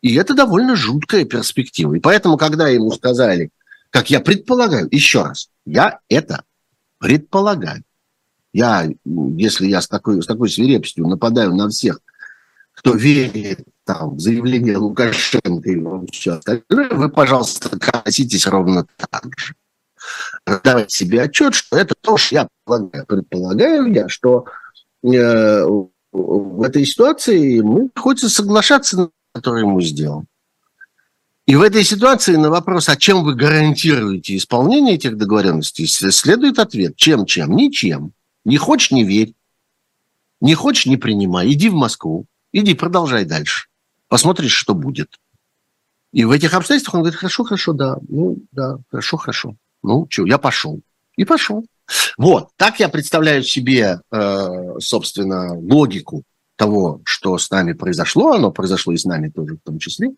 [0.00, 1.94] И это довольно жуткая перспектива.
[1.94, 3.50] И поэтому, когда ему сказали,
[3.90, 6.44] как я предполагаю, еще раз, я это
[6.98, 7.82] предполагаю.
[8.52, 11.98] Я, если я с такой, с такой свирепостью нападаю на всех,
[12.74, 19.56] кто верит там, в заявление Лукашенко и все остальное, вы, пожалуйста, относитесь ровно так же
[20.46, 23.06] давать себе отчет, что это то, что я предполагаю.
[23.06, 24.46] Предполагаю я, что
[25.02, 25.64] э,
[26.12, 30.24] в этой ситуации мы приходится соглашаться на который ему сделал.
[31.46, 36.96] И в этой ситуации на вопрос, а чем вы гарантируете исполнение этих договоренностей, следует ответ,
[36.96, 38.12] чем-чем, ничем.
[38.44, 39.34] Не хочешь– не верь.
[40.40, 41.52] Не хочешь– не принимай.
[41.52, 42.26] Иди в Москву.
[42.52, 43.68] Иди, продолжай дальше.
[44.08, 45.18] Посмотришь, что будет.
[46.12, 49.56] И в этих обстоятельствах он говорит, хорошо, хорошо, да, ну, да, хорошо, хорошо.
[49.82, 50.80] Ну, что, я пошел.
[51.16, 51.64] И пошел.
[52.16, 56.22] Вот, так я представляю себе, э, собственно, логику
[56.56, 58.32] того, что с нами произошло.
[58.32, 60.10] Оно произошло и с нами тоже в том числе.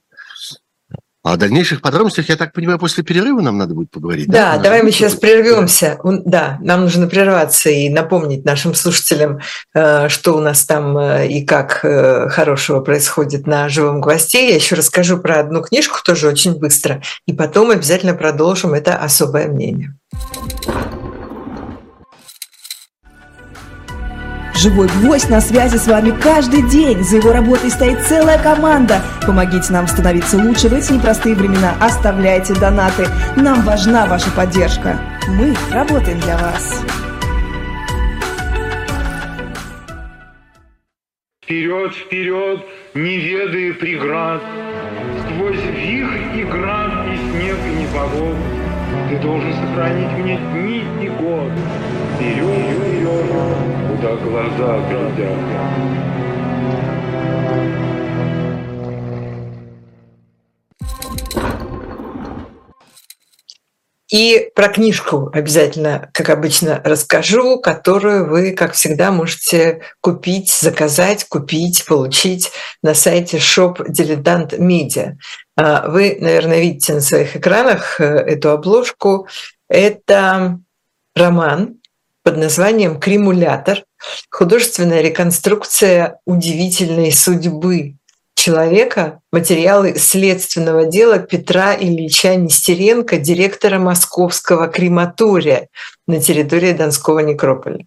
[1.25, 4.29] А о дальнейших подробностях, я так понимаю, после перерыва нам надо будет поговорить.
[4.29, 4.63] Да, да?
[4.65, 5.99] давай мы сейчас прервемся.
[6.03, 9.39] Да, нам нужно прерваться и напомнить нашим слушателям,
[9.73, 14.49] э, что у нас там э, и как э, хорошего происходит на живом гвозде.
[14.49, 19.47] Я еще расскажу про одну книжку тоже очень быстро, и потом обязательно продолжим это особое
[19.47, 19.95] мнение.
[24.63, 27.03] Живой гвоздь на связи с вами каждый день.
[27.03, 29.03] За его работой стоит целая команда.
[29.27, 31.75] Помогите нам становиться лучше в эти непростые времена.
[31.81, 33.09] Оставляйте донаты.
[33.35, 35.01] Нам важна ваша поддержка.
[35.31, 36.81] Мы работаем для вас.
[41.43, 42.61] Вперед, вперед,
[42.95, 44.43] не ведая преград,
[45.23, 48.37] Сквозь вихрь и град, и снег, и непогоду,
[49.11, 51.59] Ты должен сохранить мне дни и годы
[52.23, 53.29] вперед,
[53.89, 55.39] куда глаза глядят.
[64.11, 71.87] И про книжку обязательно, как обычно, расскажу, которую вы, как всегда, можете купить, заказать, купить,
[71.87, 75.15] получить на сайте Shop Dilettant Media.
[75.57, 79.29] А, вы, наверное, видите на своих экранах э, эту обложку.
[79.71, 80.61] Это
[81.15, 81.79] роман
[82.23, 83.85] под названием «Кремулятор.
[84.31, 87.97] Художественная реконструкция удивительной судьбы
[88.35, 95.69] человека материалы следственного дела Петра Ильича Нестеренко, директора Московского крематория
[96.07, 97.87] на территории Донского некрополя.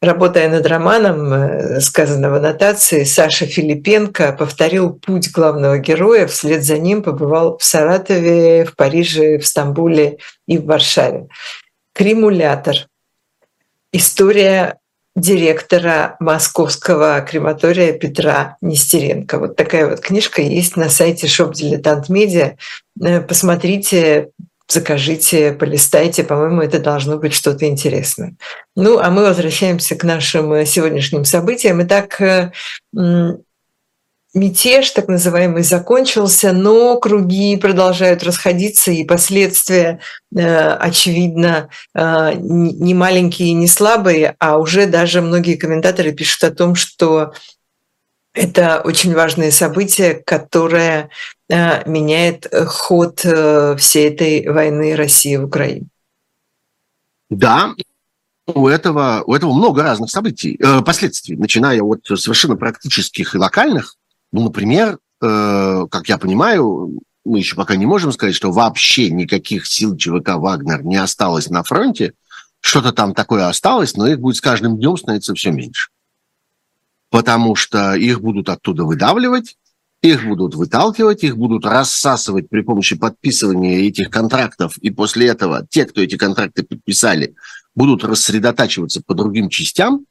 [0.00, 6.78] Работая над романом, э, сказано в аннотации, Саша Филипенко повторил путь главного героя, вслед за
[6.78, 10.16] ним побывал в Саратове, в Париже, в Стамбуле
[10.46, 11.28] и в Варшаве.
[11.92, 12.89] Кремулятор.
[13.92, 14.78] История
[15.16, 19.38] директора московского крематория Петра Нестеренко.
[19.38, 22.56] Вот такая вот книжка есть на сайте Shop Dilettant Media.
[23.02, 24.30] Э, посмотрите,
[24.68, 26.22] закажите, полистайте.
[26.22, 28.36] По-моему, это должно быть что-то интересное.
[28.76, 31.82] Ну, а мы возвращаемся к нашим сегодняшним событиям.
[31.82, 32.52] Итак, э,
[34.34, 40.00] мятеж, так называемый, закончился, но круги продолжают расходиться, и последствия,
[40.34, 46.74] э, очевидно, э, не маленькие не слабые, а уже даже многие комментаторы пишут о том,
[46.74, 47.32] что
[48.32, 51.10] это очень важное событие, которое
[51.48, 55.86] э, меняет ход всей этой войны России в Украине.
[57.28, 57.74] Да,
[58.54, 63.96] у этого, у этого много разных событий, э, последствий, начиная от совершенно практических и локальных,
[64.32, 69.66] ну, например, э, как я понимаю, мы еще пока не можем сказать, что вообще никаких
[69.66, 72.14] сил ЧВК «Вагнер» не осталось на фронте.
[72.60, 75.90] Что-то там такое осталось, но их будет с каждым днем становиться все меньше.
[77.10, 79.56] Потому что их будут оттуда выдавливать,
[80.02, 84.78] их будут выталкивать, их будут рассасывать при помощи подписывания этих контрактов.
[84.78, 87.34] И после этого те, кто эти контракты подписали,
[87.74, 90.06] будут рассредотачиваться по другим частям.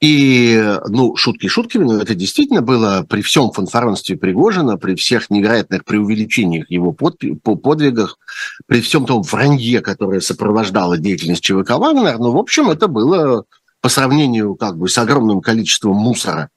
[0.00, 0.58] И,
[0.88, 6.70] ну, шутки шутками, но это действительно было при всем фанфаронстве Пригожина, при всех невероятных преувеличениях
[6.70, 8.18] его по подвигах,
[8.66, 13.44] при всем том вранье, которое сопровождало деятельность ЧВК «Вагнер», ну, в общем, это было
[13.82, 16.48] по сравнению как бы с огромным количеством мусора,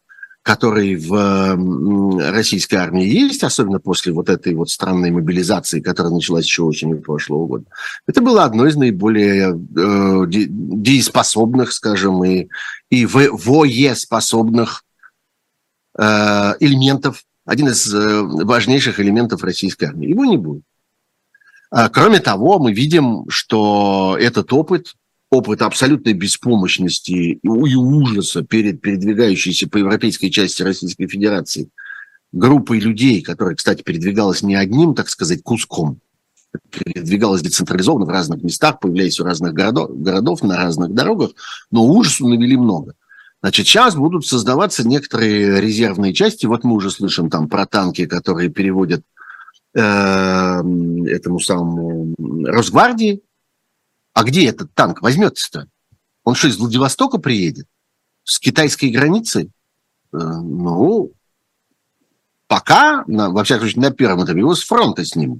[0.43, 6.63] который в российской армии есть, особенно после вот этой вот странной мобилизации, которая началась еще
[6.63, 7.65] осенью прошлого года,
[8.07, 12.49] это было одно из наиболее э, дееспособных, скажем, и,
[12.89, 14.83] и воеспособных
[15.97, 16.03] э,
[16.59, 20.09] элементов, один из э, важнейших элементов российской армии.
[20.09, 20.63] Его не будет.
[21.71, 24.93] А, кроме того, мы видим, что этот опыт
[25.33, 31.69] опыт абсолютной беспомощности и ужаса перед передвигающейся по европейской части Российской Федерации
[32.31, 35.99] группой людей, которая, кстати, передвигалась не одним, так сказать, куском,
[36.69, 41.31] передвигалась децентрализованно в разных местах, появляясь у разных городов, городов на разных дорогах,
[41.71, 42.93] но ужасу навели много.
[43.41, 46.45] Значит, сейчас будут создаваться некоторые резервные части.
[46.45, 49.01] Вот мы уже слышим там про танки, которые переводят
[49.75, 52.15] э, этому самому
[52.45, 53.21] Росгвардии,
[54.13, 55.67] а где этот танк возьмется-то?
[56.23, 57.67] Он что, из Владивостока приедет?
[58.23, 59.49] С китайской границы?
[60.13, 61.11] Э, ну,
[62.47, 65.39] пока, на, во всяком случае, на первом этапе его с фронта снимут.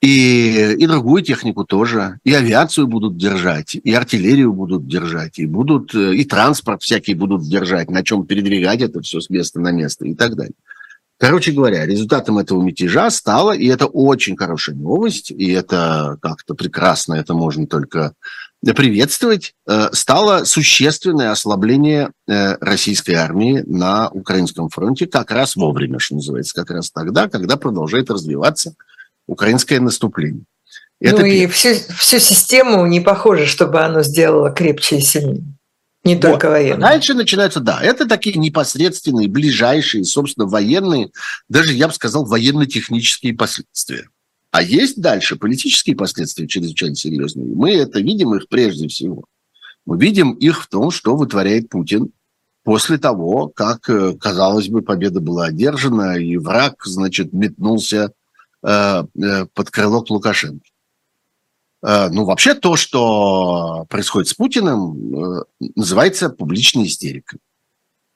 [0.00, 2.20] И, и другую технику тоже.
[2.22, 7.42] И авиацию будут держать, и артиллерию будут держать, и будут э, и транспорт всякий будут
[7.42, 10.54] держать, на чем передвигать это все с места на место и так далее.
[11.18, 17.14] Короче говоря, результатом этого мятежа стало, и это очень хорошая новость, и это как-то прекрасно,
[17.14, 18.12] это можно только
[18.62, 26.16] приветствовать, э, стало существенное ослабление э, российской армии на украинском фронте как раз вовремя, что
[26.16, 28.74] называется, как раз тогда, когда продолжает развиваться
[29.26, 30.44] украинское наступление.
[31.00, 35.57] Это ну и всю, всю систему не похоже, чтобы оно сделало крепче и сильнее.
[36.08, 36.22] Не вот.
[36.22, 36.80] только военные.
[36.80, 41.10] Дальше начинаются, да, это такие непосредственные, ближайшие, собственно, военные,
[41.48, 44.08] даже, я бы сказал, военно-технические последствия.
[44.50, 47.46] А есть дальше политические последствия чрезвычайно серьезные.
[47.46, 49.24] Мы это видим их прежде всего.
[49.84, 52.10] Мы видим их в том, что вытворяет Путин
[52.64, 58.12] после того, как, э, казалось бы, победа была одержана, и враг, значит, метнулся
[58.62, 60.64] э, э, под крыло к Лукашенко.
[61.82, 65.44] Э, ну, вообще то, что происходит с Путиным, э,
[65.76, 67.38] называется публичной истерикой.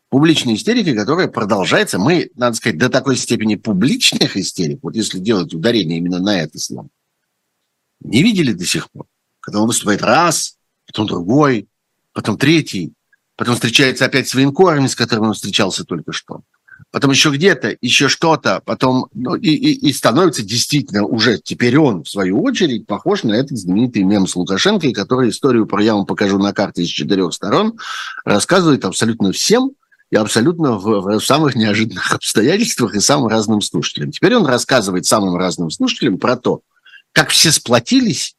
[0.08, 1.98] Публичная истерика, которая продолжается.
[1.98, 6.58] Мы, надо сказать, до такой степени публичных истерик, вот если делать ударение именно на это
[6.58, 6.88] слово,
[8.00, 9.06] не видели до сих пор.
[9.40, 11.68] Когда он выступает раз, потом другой,
[12.12, 12.92] потом третий,
[13.36, 16.42] потом встречается опять с военкорами, с которыми он встречался только что.
[16.92, 22.04] Потом еще где-то, еще что-то, потом ну, и, и, и становится действительно уже теперь он,
[22.04, 26.06] в свою очередь, похож на этот знаменитый мем с Лукашенко, который историю про «я вам
[26.06, 27.78] покажу на карте из четырех сторон»
[28.24, 29.72] рассказывает абсолютно всем,
[30.10, 34.12] и абсолютно в, в самых неожиданных обстоятельствах и самым разным слушателям.
[34.12, 36.60] Теперь он рассказывает самым разным слушателям про то,
[37.12, 38.36] как все сплотились,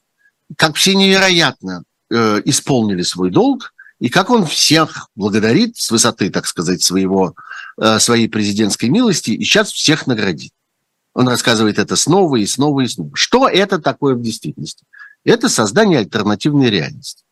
[0.55, 6.45] как все невероятно э, исполнили свой долг, и как он всех благодарит с высоты, так
[6.45, 7.35] сказать, своего,
[7.81, 10.51] э, своей президентской милости, и сейчас всех наградит.
[11.13, 13.11] Он рассказывает это снова и снова и снова.
[13.13, 14.83] Что это такое в действительности?
[15.23, 17.23] Это создание альтернативной реальности.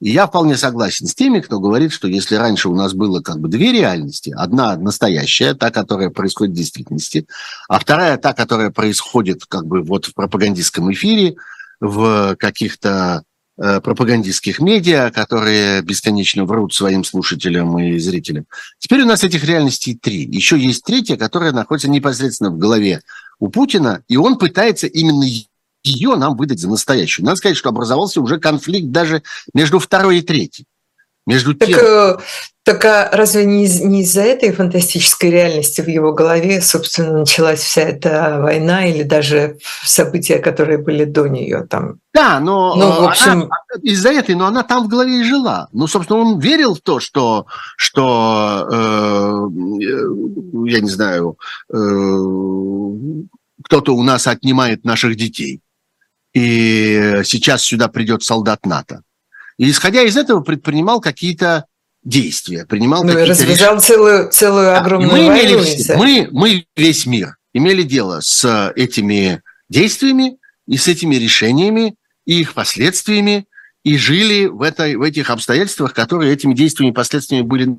[0.00, 3.40] И я вполне согласен с теми, кто говорит, что если раньше у нас было как
[3.40, 7.26] бы две реальности, одна настоящая, та, которая происходит в действительности,
[7.68, 11.36] а вторая та, которая происходит как бы вот в пропагандистском эфире,
[11.80, 13.24] в каких-то
[13.58, 18.46] пропагандистских медиа, которые бесконечно врут своим слушателям и зрителям.
[18.78, 20.24] Теперь у нас этих реальностей три.
[20.24, 23.02] Еще есть третья, которая находится непосредственно в голове
[23.40, 25.24] у Путина, и он пытается именно
[25.82, 27.26] ее нам выдать за настоящую.
[27.26, 29.22] Надо сказать, что образовался уже конфликт даже
[29.54, 30.66] между второй и третьей.
[31.26, 31.78] Между так, тем...
[32.68, 37.18] э, так а разве не, из, не из-за этой фантастической реальности в его голове, собственно,
[37.20, 42.00] началась вся эта война или даже события, которые были до нее там?
[42.12, 43.50] Да, но ну, в общем...
[43.82, 45.68] из-за этой, но она там в голове и жила.
[45.72, 47.46] Ну, собственно, он верил в то, что,
[47.76, 49.48] что э,
[50.70, 51.38] я не знаю,
[51.72, 51.76] э,
[53.64, 55.60] кто-то у нас отнимает наших детей
[56.34, 59.02] и сейчас сюда придет солдат НАТО.
[59.58, 61.66] И исходя из этого предпринимал какие-то
[62.08, 63.80] действия, принимал ну, какие-то развязал решения.
[63.80, 65.60] целую, целую огромную мы войну.
[65.60, 71.94] Имели, мы, мы весь мир имели дело с этими действиями и с этими решениями
[72.24, 73.46] и их последствиями,
[73.84, 77.78] и жили в, этой, в этих обстоятельствах, которые этими действиями и последствиями были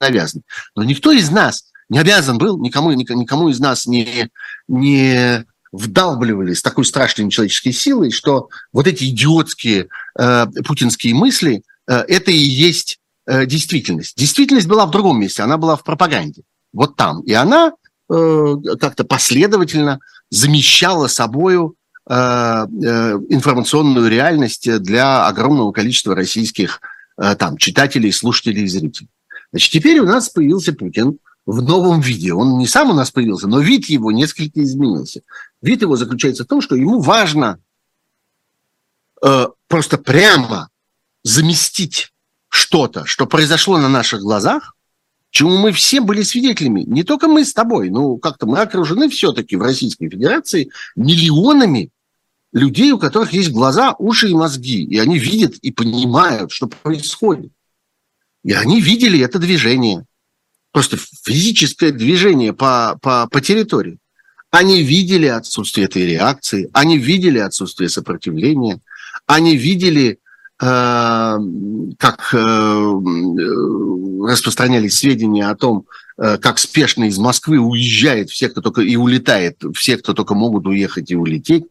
[0.00, 0.42] навязаны.
[0.74, 4.30] Но никто из нас не обязан был, никому, никому из нас не,
[4.68, 12.04] не вдалбливали с такой страшной человеческой силой, что вот эти идиотские э, путинские мысли э,
[12.08, 14.16] это и есть действительность.
[14.16, 17.22] Действительность была в другом месте, она была в пропаганде, вот там.
[17.22, 17.72] И она
[18.08, 19.98] э, как-то последовательно
[20.30, 21.74] замещала собою
[22.08, 22.64] э, э,
[23.30, 26.80] информационную реальность для огромного количества российских
[27.18, 29.08] э, там, читателей, слушателей и зрителей.
[29.50, 32.32] Значит, теперь у нас появился Путин, в новом виде.
[32.32, 35.22] Он не сам у нас появился, но вид его несколько изменился.
[35.62, 37.60] Вид его заключается в том, что ему важно
[39.24, 40.68] э, просто прямо
[41.22, 42.12] заместить
[42.56, 44.74] что-то, что произошло на наших глазах,
[45.30, 46.82] чему мы все были свидетелями.
[46.82, 51.90] Не только мы с тобой, ну как-то мы окружены все-таки в Российской Федерации миллионами
[52.52, 57.52] людей, у которых есть глаза, уши и мозги, и они видят и понимают, что происходит.
[58.44, 60.06] И они видели это движение
[60.76, 63.96] просто физическое движение по, по, по территории.
[64.50, 68.80] Они видели отсутствие этой реакции, они видели отсутствие сопротивления,
[69.26, 70.18] они видели,
[70.58, 72.92] как э,
[74.26, 75.86] распространялись сведения о том,
[76.16, 80.66] э, как спешно из Москвы уезжает все, кто только и улетает, все, кто только могут
[80.66, 81.66] уехать и улететь.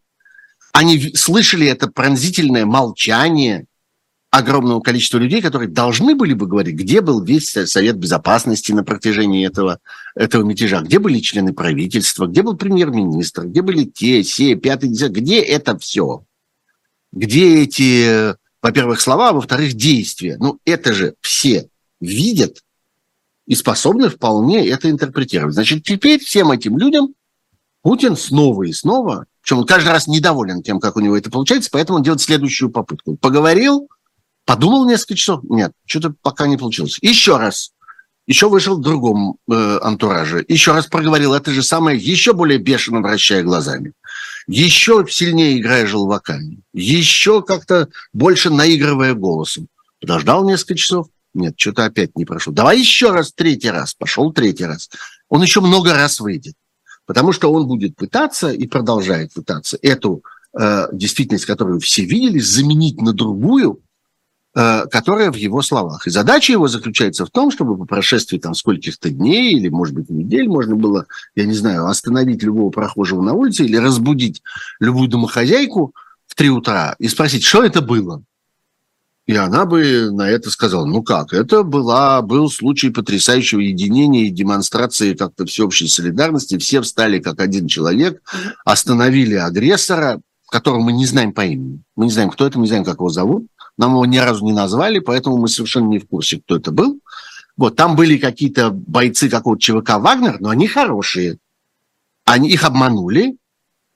[0.72, 3.66] Они слышали это пронзительное молчание
[4.30, 9.48] огромного количества людей, которые должны были бы говорить, где был весь Совет Безопасности на протяжении
[9.48, 9.80] этого,
[10.16, 15.22] этого мятежа, где были члены правительства, где был премьер-министр, где были те, все, пятый, десятый,
[15.22, 16.26] где это все?
[17.14, 20.38] Где эти, во-первых, слова, а во-вторых, действия?
[20.40, 22.64] Ну, это же все видят
[23.46, 25.54] и способны вполне это интерпретировать.
[25.54, 27.14] Значит, теперь всем этим людям
[27.84, 31.70] Путин снова и снова, причем он каждый раз недоволен тем, как у него это получается,
[31.72, 33.16] поэтому он делает следующую попытку.
[33.18, 33.88] Поговорил,
[34.46, 35.44] Подумал несколько часов?
[35.44, 37.00] Нет, что-то пока не получилось.
[37.02, 37.72] Еще раз.
[38.28, 40.46] Еще вышел в другом э, антураже.
[40.48, 43.94] Еще раз проговорил это же самое, еще более бешено вращая глазами.
[44.48, 46.60] Еще сильнее играя желваками.
[46.74, 49.68] Еще как-то больше наигрывая голосом.
[50.00, 51.08] Подождал несколько часов.
[51.34, 52.54] Нет, что-то опять не прошло.
[52.54, 53.94] Давай еще раз, третий раз.
[53.94, 54.90] Пошел третий раз.
[55.30, 56.56] Он еще много раз выйдет.
[57.06, 60.24] Потому что он будет пытаться и продолжает пытаться эту
[60.58, 63.82] э, действительность, которую все видели, заменить на другую,
[64.56, 66.08] которая в его словах.
[66.08, 70.10] И задача его заключается в том, чтобы по прошествии там скольких-то дней или, может быть,
[70.10, 74.42] недель можно было, я не знаю, остановить любого прохожего на улице или разбудить
[74.80, 75.94] любую домохозяйку
[76.28, 78.24] в три утра и спросить, что это было.
[79.28, 84.30] И она бы на это сказала, ну как, это была, был случай потрясающего единения и
[84.30, 86.58] демонстрации как-то всеобщей солидарности.
[86.60, 88.22] Все встали как один человек,
[88.64, 91.82] остановили агрессора, которого мы не знаем по имени.
[91.98, 93.48] Мы не знаем, кто это, мы не знаем, как его зовут
[93.78, 97.00] нам его ни разу не назвали, поэтому мы совершенно не в курсе, кто это был.
[97.58, 101.38] Вот, там были какие-то бойцы какого-то ЧВК «Вагнер», но они хорошие.
[102.26, 103.38] Они их обманули,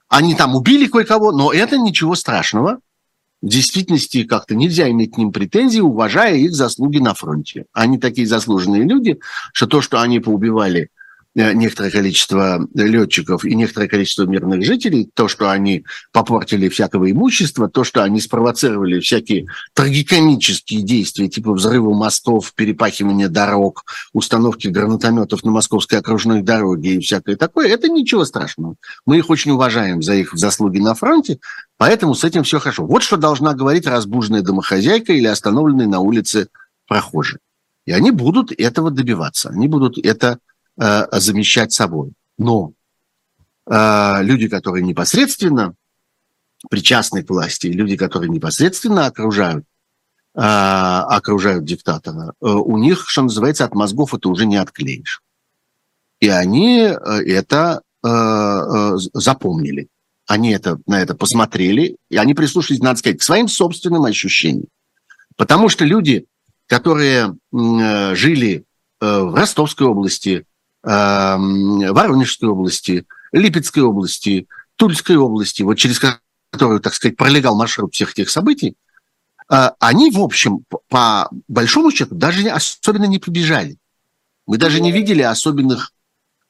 [0.08, 2.80] они там убили кое-кого, но это ничего страшного.
[3.42, 7.66] В действительности как-то нельзя иметь к ним претензий, уважая их заслуги на фронте.
[7.74, 9.20] Они такие заслуженные люди,
[9.54, 10.90] что то, что они поубивали
[11.36, 17.84] некоторое количество летчиков и некоторое количество мирных жителей, то, что они попортили всякого имущества, то,
[17.84, 26.00] что они спровоцировали всякие трагикомические действия, типа взрыва мостов, перепахивания дорог, установки гранатометов на московской
[26.00, 28.76] окружной дороге и всякое такое, это ничего страшного.
[29.06, 31.40] Мы их очень уважаем за их заслуги на фронте,
[31.78, 32.86] поэтому с этим все хорошо.
[32.86, 36.50] Вот что должна говорить разбуженная домохозяйка или остановленный на улице
[36.88, 37.40] прохожий.
[37.86, 40.40] И они будут этого добиваться, они будут это
[40.80, 42.14] э, замещать собой.
[42.38, 42.72] Но
[43.70, 45.74] э, люди, которые непосредственно
[46.70, 49.66] причастны к власти, люди, которые непосредственно окружают,
[50.36, 55.22] э, окружают диктатора, у них, что называется, от мозгов это уже не отклеишь.
[56.22, 59.90] И они это запомнили.
[60.26, 64.68] Они это, на это посмотрели, и они прислушались, надо сказать, к своим собственным ощущениям.
[65.36, 66.26] Потому что люди,
[66.68, 68.64] которые жили
[69.02, 70.46] в Ростовской области,
[70.82, 76.00] Воронежской области, Липецкой области, Тульской области, вот через
[76.52, 78.76] которую, так сказать, пролегал маршрут всех этих событий,
[79.52, 83.78] э, они, в общем, по большому счету, даже особенно не побежали.
[84.48, 85.92] Мы даже не видели особенных,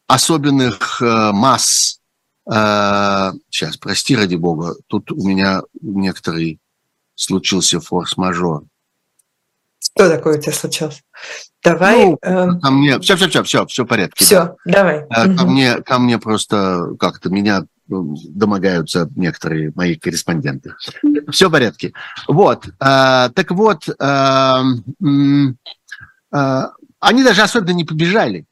[0.08, 2.00] особенных э, масс.
[2.50, 6.60] Э, сейчас, прости ради бога, тут у меня некоторый
[7.16, 8.64] случился форс-мажор.
[10.00, 11.04] Что такое у тебя случилось?
[11.62, 12.06] Давай.
[12.06, 12.48] Ну, э...
[12.62, 14.24] ко мне, все, все, все, все, все в порядке.
[14.24, 14.78] Все, да.
[14.78, 15.06] давай.
[15.10, 15.52] Ко угу.
[15.52, 17.94] мне, ко мне просто как-то меня э,
[18.30, 20.74] домогаются некоторые мои корреспонденты.
[21.32, 21.92] Все в порядке.
[22.30, 23.94] Вот, э, так вот, э,
[26.32, 26.66] э,
[27.02, 28.46] они даже особенно не побежали.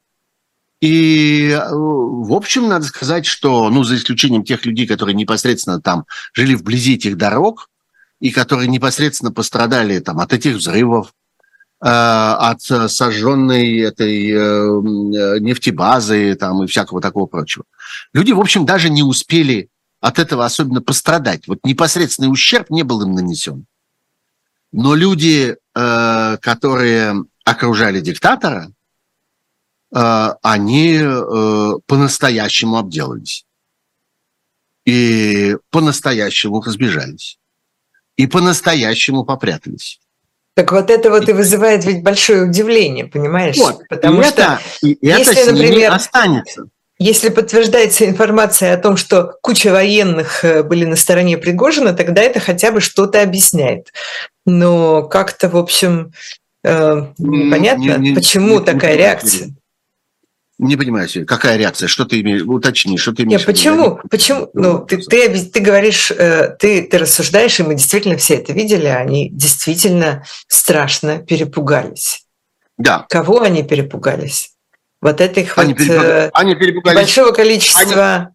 [0.82, 6.04] И, э, в общем, надо сказать, что, ну, за исключением тех людей, которые непосредственно там
[6.34, 7.70] жили вблизи этих дорог,
[8.20, 11.17] и которые непосредственно пострадали там, от этих взрывов, Э,
[11.80, 17.64] от сожженной этой э, нефтебазы там, и всякого такого прочего.
[18.12, 19.70] Люди, в общем, даже не успели
[20.00, 21.46] от этого особенно пострадать.
[21.46, 23.66] Вот непосредственный ущерб не был им нанесен.
[24.72, 28.72] Но люди, э, которые окружали диктатора,
[29.90, 30.98] они
[31.86, 33.46] по-настоящему обделались.
[34.84, 37.38] И по-настоящему разбежались.
[38.16, 39.98] И по-настоящему попрятались.
[40.58, 43.56] Так вот это вот и вызывает ведь большое удивление, понимаешь?
[43.58, 46.64] Вот, Потому и что это, и если, это например, останется.
[46.98, 52.40] Если подтверждается информация о том, что куча военных э, были на стороне Пригожина, тогда это
[52.40, 53.92] хотя бы что-то объясняет.
[54.46, 56.10] Но как-то, в общем,
[56.64, 59.50] э, понятно, не, не, почему не, такая реакция.
[60.58, 61.86] Не понимаю, какая реакция?
[61.86, 62.42] Что ты имеешь?
[62.42, 63.40] Уточни, что ты имеешь?
[63.40, 64.00] Нет, почему?
[64.10, 64.50] Почему?
[64.54, 68.86] Ну, ты, ты, ты говоришь, э, ты, ты рассуждаешь, и мы действительно все это видели,
[68.86, 72.24] они действительно страшно перепугались.
[72.76, 73.06] Да.
[73.08, 74.50] Кого они перепугались?
[75.00, 76.10] Вот этих они вот перепугались.
[76.10, 76.98] Э, они перепугались.
[76.98, 78.34] большого количества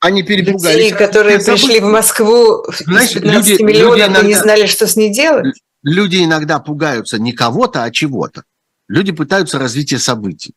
[0.00, 0.74] они, они перепугались.
[0.74, 4.34] людей, которые они пришли в Москву Знаешь, из 15 люди, миллионов люди иногда, и не
[4.34, 5.54] знали, что с ней делать.
[5.84, 8.42] Люди иногда пугаются не кого-то, а чего-то.
[8.88, 10.54] Люди пытаются развития событий.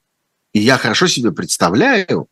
[0.53, 2.27] И я хорошо себе представляю,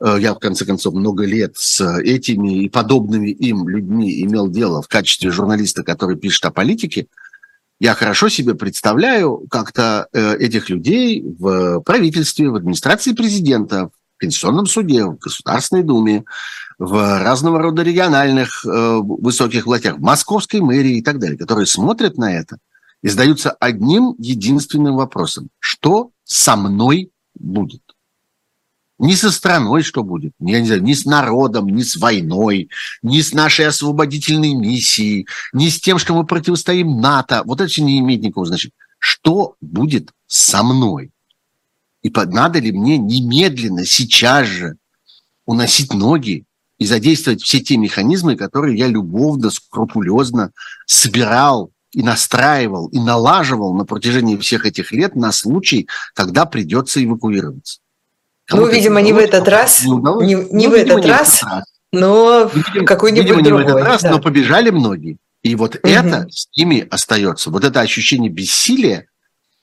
[0.00, 4.82] э, я, в конце концов, много лет с этими и подобными им людьми имел дело
[4.82, 7.08] в качестве журналиста, который пишет о политике,
[7.78, 14.66] я хорошо себе представляю как-то э, этих людей в правительстве, в администрации президента, в Конституционном
[14.66, 16.24] суде, в Государственной Думе,
[16.78, 22.16] в разного рода региональных э, высоких властях, в московской мэрии и так далее, которые смотрят
[22.16, 22.58] на это
[23.02, 25.48] и задаются одним единственным вопросом.
[25.58, 27.82] Что со мной будет.
[28.98, 32.70] Ни со страной что будет, я не знаю, ни с народом, ни с войной,
[33.02, 37.42] ни с нашей освободительной миссией, ни с тем, что мы противостоим НАТО.
[37.44, 38.72] Вот это все не имеет никакого значения.
[38.98, 41.10] Что будет со мной?
[42.02, 44.76] И надо ли мне немедленно, сейчас же
[45.44, 46.44] уносить ноги
[46.78, 50.52] и задействовать все те механизмы, которые я любовно, скрупулезно
[50.86, 57.78] собирал и настраивал, и налаживал на протяжении всех этих лет на случай, когда придется эвакуироваться.
[58.50, 61.64] ну, видимо, не в этот раз, не, не, не, ну, в, этот не раз, раз,
[61.92, 62.50] но
[62.84, 63.64] какой-нибудь видимо, другой.
[63.64, 64.10] не в этот раз, да.
[64.10, 65.16] но побежали многие.
[65.42, 65.80] И вот угу.
[65.84, 67.48] это с ними остается.
[67.50, 69.06] Вот это ощущение бессилия,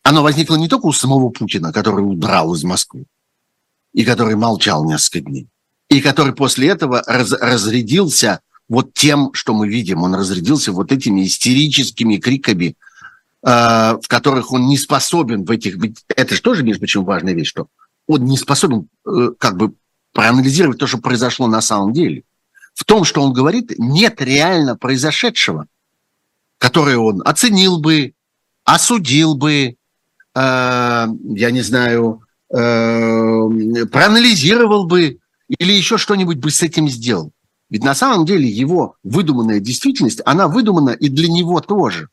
[0.02, 3.06] оно возникло не только у самого Путина, который удрал из Москвы,
[3.94, 5.50] и который молчал несколько дней,
[5.90, 8.40] и который после этого раз, разрядился
[8.70, 10.04] вот тем, что мы видим.
[10.04, 12.76] Он разрядился вот этими истерическими криками
[13.46, 15.76] в которых он не способен в этих...
[16.16, 17.68] Это же тоже, между прочим, важная вещь, что
[18.08, 18.88] он не способен
[19.38, 19.74] как бы
[20.14, 22.24] проанализировать то, что произошло на самом деле.
[22.74, 25.68] В том, что он говорит, нет реально произошедшего,
[26.58, 28.14] которое он оценил бы,
[28.64, 29.76] осудил бы, э,
[30.36, 32.56] я не знаю, э,
[33.92, 37.32] проанализировал бы или еще что-нибудь бы с этим сделал.
[37.74, 42.10] Ведь на самом деле его выдуманная действительность, она выдумана и для него тоже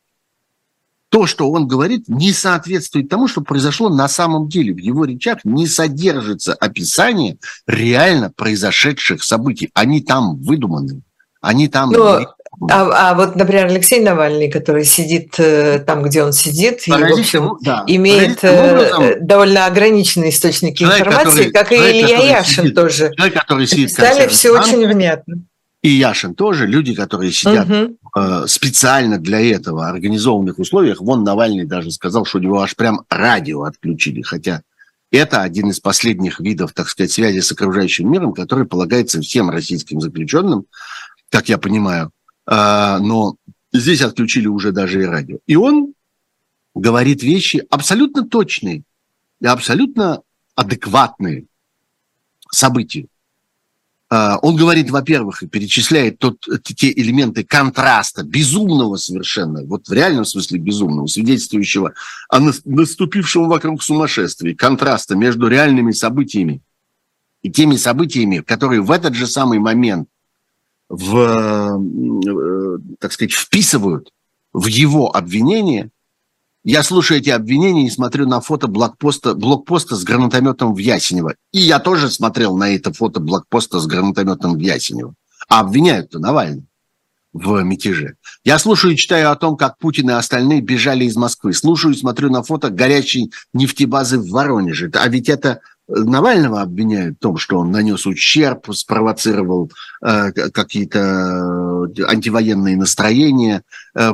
[1.09, 4.73] то, что он говорит, не соответствует тому, что произошло на самом деле.
[4.73, 7.37] В его речах не содержится описание
[7.67, 9.69] реально произошедших событий.
[9.75, 11.03] Они там выдуманы.
[11.41, 11.91] Они там...
[11.91, 12.33] Но,
[12.69, 17.19] а, а вот, например, Алексей Навальный, который сидит э, там, где он сидит, и, в
[17.19, 22.63] общем, да, имеет э, образом, довольно ограниченные источники человек, информации, который, как и Илья Яшин
[22.63, 23.11] сидит, тоже.
[23.15, 25.43] Человек, который сидит Стали все очень внятно.
[25.81, 31.65] И Яшин тоже, люди, которые сидят угу Э, специально для этого организованных условиях, вон Навальный
[31.65, 34.63] даже сказал, что у него аж прям радио отключили, хотя
[35.11, 40.01] это один из последних видов, так сказать, связи с окружающим миром, который полагается всем российским
[40.01, 40.65] заключенным,
[41.29, 42.11] как я понимаю.
[42.45, 43.35] Э, но
[43.71, 45.37] здесь отключили уже даже и радио.
[45.47, 45.93] И он
[46.75, 48.83] говорит вещи абсолютно точные
[49.39, 50.21] и абсолютно
[50.55, 51.45] адекватные
[52.51, 53.07] событию.
[54.13, 60.25] А, он говорит, во-первых, и перечисляет тот, те элементы контраста, безумного совершенно, вот в реальном
[60.25, 61.93] смысле безумного, свидетельствующего
[62.27, 66.61] о наступившем вокруг сумасшествии, контраста между реальными событиями
[67.41, 70.09] и теми событиями, которые в этот же самый момент
[70.89, 74.11] в, э, так сказать, вписывают
[74.51, 75.89] в его обвинение–
[76.63, 81.35] я слушаю эти обвинения и смотрю на фото блокпоста, блокпоста с гранатометом в Ясенево.
[81.51, 85.15] И я тоже смотрел на это фото блокпоста с гранатометом в Ясенево.
[85.47, 86.67] А обвиняют-то Навальный
[87.33, 88.15] в мятеже.
[88.43, 91.53] Я слушаю и читаю о том, как Путин и остальные бежали из Москвы.
[91.53, 94.91] Слушаю и смотрю на фото горячей нефтебазы в Воронеже.
[94.93, 95.61] А ведь это
[95.93, 99.71] Навального обвиняют в том, что он нанес ущерб, спровоцировал
[100.01, 103.63] э, какие-то антивоенные настроения,
[103.93, 104.13] э,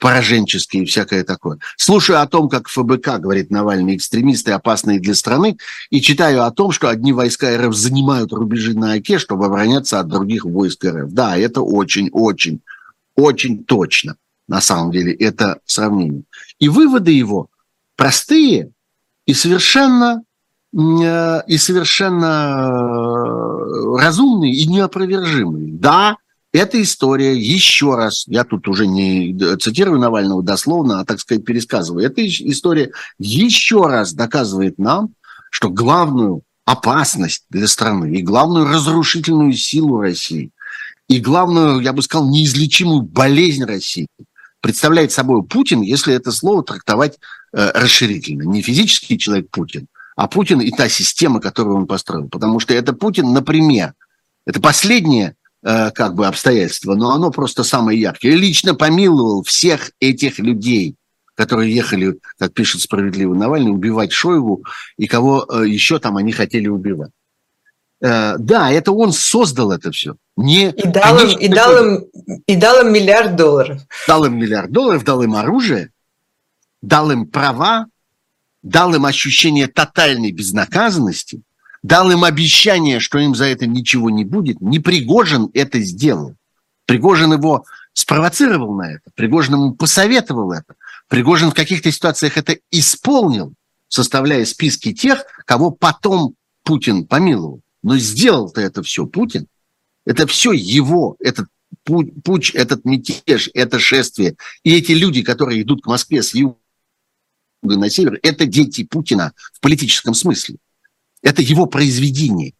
[0.00, 1.58] пораженческие и всякое такое.
[1.76, 5.58] Слушаю о том, как ФБК, говорит Навальный, экстремисты опасные для страны,
[5.90, 10.08] и читаю о том, что одни войска РФ занимают рубежи на Оке, чтобы обороняться от
[10.08, 11.10] других войск РФ.
[11.10, 12.60] Да, это очень-очень,
[13.16, 14.16] очень точно,
[14.48, 16.22] на самом деле, это сравнение.
[16.58, 17.50] И выводы его
[17.96, 18.70] простые
[19.26, 20.27] и совершенно Э,
[20.72, 25.70] и совершенно э, разумный и неопровержимый.
[25.72, 26.16] Да,
[26.52, 32.04] эта история, еще раз, я тут уже не цитирую Навального дословно, а, так сказать, пересказываю,
[32.04, 35.10] эта история еще раз доказывает нам,
[35.50, 40.50] что главную опасность для страны и главную разрушительную силу России
[41.08, 44.08] и главную, я бы сказал, неизлечимую болезнь России
[44.60, 47.18] представляет собой Путин, если это слово трактовать
[47.52, 48.42] э, расширительно.
[48.42, 49.86] Не физический человек Путин,
[50.18, 52.28] а Путин и та система, которую он построил.
[52.28, 53.94] Потому что это Путин, например,
[54.46, 58.32] это последнее э, как бы обстоятельство, но оно просто самое яркое.
[58.32, 60.96] Лично помиловал всех этих людей,
[61.36, 64.64] которые ехали, как пишет справедливо Навальный, убивать Шойгу
[64.96, 67.12] и кого э, еще там они хотели убивать.
[68.00, 70.16] Э, да, это он создал это все.
[70.36, 72.04] Не, и, дал им, и, дал им,
[72.44, 73.82] и дал им миллиард долларов.
[74.08, 75.92] Дал им миллиард долларов, дал им оружие,
[76.82, 77.86] дал им права,
[78.62, 81.42] дал им ощущение тотальной безнаказанности,
[81.82, 86.34] дал им обещание, что им за это ничего не будет, не Пригожин это сделал.
[86.86, 90.74] Пригожин его спровоцировал на это, Пригожин ему посоветовал это.
[91.08, 93.54] Пригожин в каких-то ситуациях это исполнил,
[93.88, 96.34] составляя списки тех, кого потом
[96.64, 97.60] Путин помиловал.
[97.82, 99.46] Но сделал-то это все Путин.
[100.04, 101.48] Это все его, этот
[101.84, 104.36] путь, этот мятеж, это шествие.
[104.62, 106.56] И эти люди, которые идут к Москве с юга
[107.62, 110.56] на север, это дети Путина в политическом смысле.
[111.22, 112.54] Это его произведение.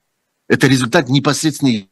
[0.48, 1.86] Это результат непосредственно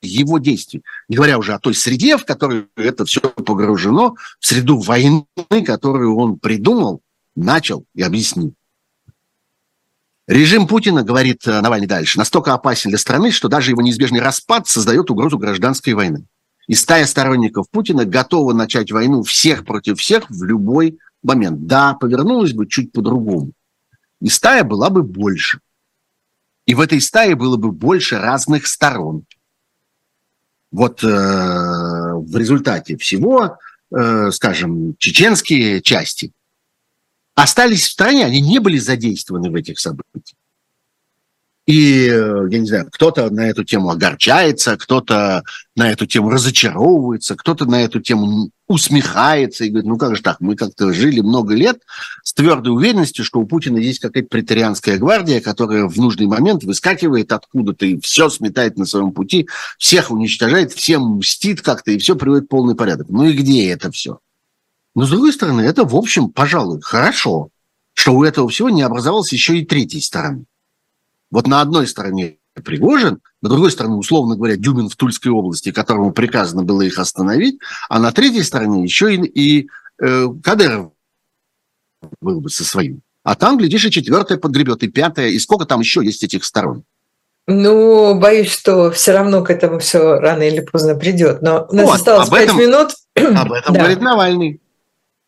[0.00, 0.82] его действий.
[1.08, 5.24] Не говоря уже о той среде, в которой это все погружено, в среду войны,
[5.64, 7.02] которую он придумал,
[7.36, 8.54] начал и объяснил.
[10.28, 15.10] Режим Путина, говорит Навальный дальше, настолько опасен для страны, что даже его неизбежный распад создает
[15.10, 16.24] угрозу гражданской войны.
[16.68, 21.66] И стая сторонников Путина готова начать войну всех против всех в любой момент.
[21.66, 23.52] Да, повернулась бы чуть по-другому.
[24.20, 25.60] И стая была бы больше.
[26.66, 29.24] И в этой стае было бы больше разных сторон.
[30.70, 33.58] Вот э, в результате всего,
[33.90, 36.32] э, скажем, чеченские части
[37.34, 40.38] остались в стране, они не были задействованы в этих событиях.
[41.72, 45.42] И, э, я не знаю, кто-то на эту тему огорчается, кто-то
[45.74, 50.38] на эту тему разочаровывается, кто-то на эту тему усмехается и говорит, ну как же так,
[50.40, 51.80] мы как-то жили много лет
[52.24, 57.32] с твердой уверенностью, что у Путина есть какая-то претарианская гвардия, которая в нужный момент выскакивает
[57.32, 59.48] откуда-то и все сметает на своем пути,
[59.78, 63.06] всех уничтожает, всем мстит как-то и все приводит в полный порядок.
[63.08, 64.18] Ну и где это все?
[64.94, 67.48] Но, с другой стороны, это, в общем, пожалуй, хорошо,
[67.94, 70.44] что у этого всего не образовалось еще и третьей стороны.
[71.32, 76.12] Вот на одной стороне Пригожин, на другой стороне, условно говоря, Дюмин в Тульской области, которому
[76.12, 77.58] приказано было их остановить,
[77.88, 79.68] а на третьей стороне еще и, и
[79.98, 80.92] э, Кадыров
[82.20, 83.00] был бы со своим.
[83.24, 86.84] А там, глядишь, и четвертая подгребет, и пятая, и сколько там еще есть этих сторон.
[87.46, 91.40] Ну, боюсь, что все равно к этому все рано или поздно придет.
[91.40, 92.90] Но у нас вот, осталось пять минут.
[93.16, 93.80] Об этом да.
[93.80, 94.60] говорит Навальный.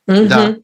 [0.07, 0.27] Угу.
[0.27, 0.57] Да.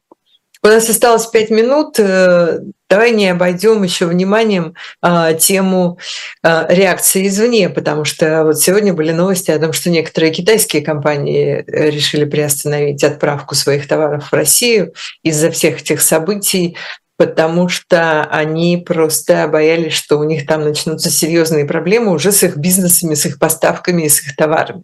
[0.63, 1.97] У нас осталось пять минут.
[1.97, 5.97] Э, давай не обойдем еще вниманием а, тему
[6.43, 11.63] а, реакции извне, потому что вот сегодня были новости о том, что некоторые китайские компании
[11.65, 14.93] э, решили приостановить отправку своих товаров в Россию
[15.23, 16.77] из-за всех этих событий
[17.17, 22.57] потому что они просто боялись, что у них там начнутся серьезные проблемы уже с их
[22.57, 24.81] бизнесами, с их поставками и с их товарами,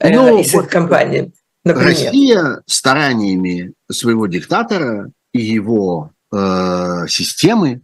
[0.00, 1.30] э, ну, и с вот их компаниями.
[1.64, 1.88] Например.
[1.88, 7.82] Россия стараниями своего диктатора и его э, системы,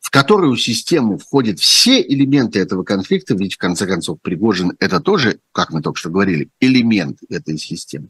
[0.00, 5.38] в которую систему входят все элементы этого конфликта, ведь в конце концов Пригожин это тоже,
[5.52, 8.08] как мы только что говорили, элемент этой системы.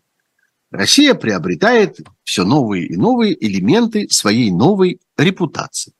[0.71, 5.93] Россия приобретает все новые и новые элементы своей новой репутации.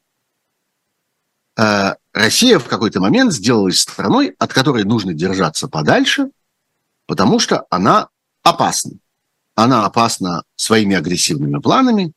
[1.59, 6.31] Э, Россия в какой-то момент сделалась страной, от которой нужно держаться подальше,
[7.07, 8.09] потому что она
[8.43, 8.93] опасна.
[9.55, 12.13] Она опасна своими агрессивными планами,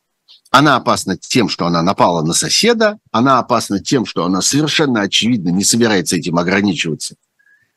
[0.49, 5.49] она опасна тем, что она напала на соседа, она опасна тем, что она совершенно очевидно
[5.49, 7.15] не собирается этим ограничиваться.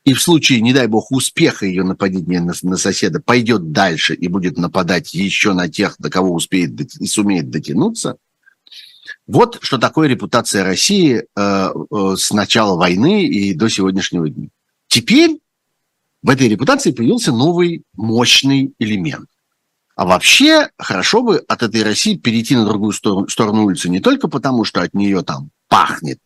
[0.04, 4.28] И в случае, не дай бог, успеха ее нападения на, на соседа пойдет дальше и
[4.28, 8.16] будет нападать еще на тех, до кого успеет и сумеет дотянуться.
[9.26, 14.48] Вот что такое репутация России э, э, с начала войны и до сегодняшнего дня.
[14.86, 15.38] Теперь
[16.26, 19.28] в этой репутации появился новый мощный элемент.
[19.94, 24.26] А вообще хорошо бы от этой России перейти на другую сторону, сторону улицы не только
[24.26, 26.18] потому, что от нее там пахнет,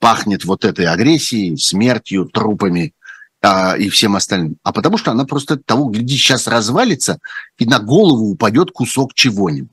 [0.00, 2.94] пахнет вот этой агрессией, смертью, трупами
[3.42, 7.18] а, и всем остальным, а потому что она просто того, гляди, сейчас развалится
[7.58, 9.70] и на голову упадет кусок чего-нибудь.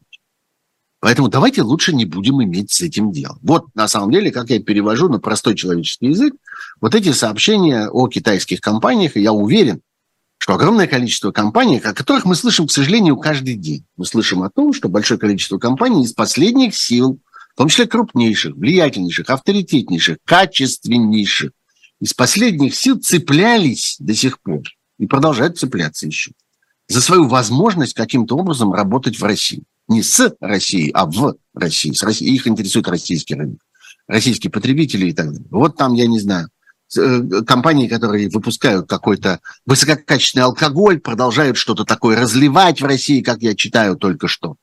[1.05, 3.37] Поэтому давайте лучше не будем иметь с этим дело.
[3.43, 6.33] Вот на самом деле, как я перевожу на простой человеческий язык,
[6.81, 9.81] вот эти сообщения о китайских компаниях, я уверен,
[10.39, 13.85] что огромное количество компаний, о которых мы слышим, к сожалению, каждый день.
[13.97, 17.19] Мы слышим о том, что большое количество компаний из последних сил,
[17.53, 21.51] в том числе крупнейших, влиятельнейших, авторитетнейших, качественнейших,
[22.01, 24.63] из последних сил цеплялись до сих пор
[24.97, 26.31] и продолжают цепляться еще
[26.87, 31.91] за свою возможность каким-то образом работать в России не с Россией, а в России.
[31.91, 32.35] С Россией.
[32.35, 33.59] Их интересует российский рынок,
[34.07, 35.47] российские потребители и так далее.
[35.51, 36.49] Вот там, я не знаю,
[36.97, 43.55] э, компании, которые выпускают какой-то высококачественный алкоголь, продолжают что-то такое разливать в России, как я
[43.55, 44.55] читаю только что,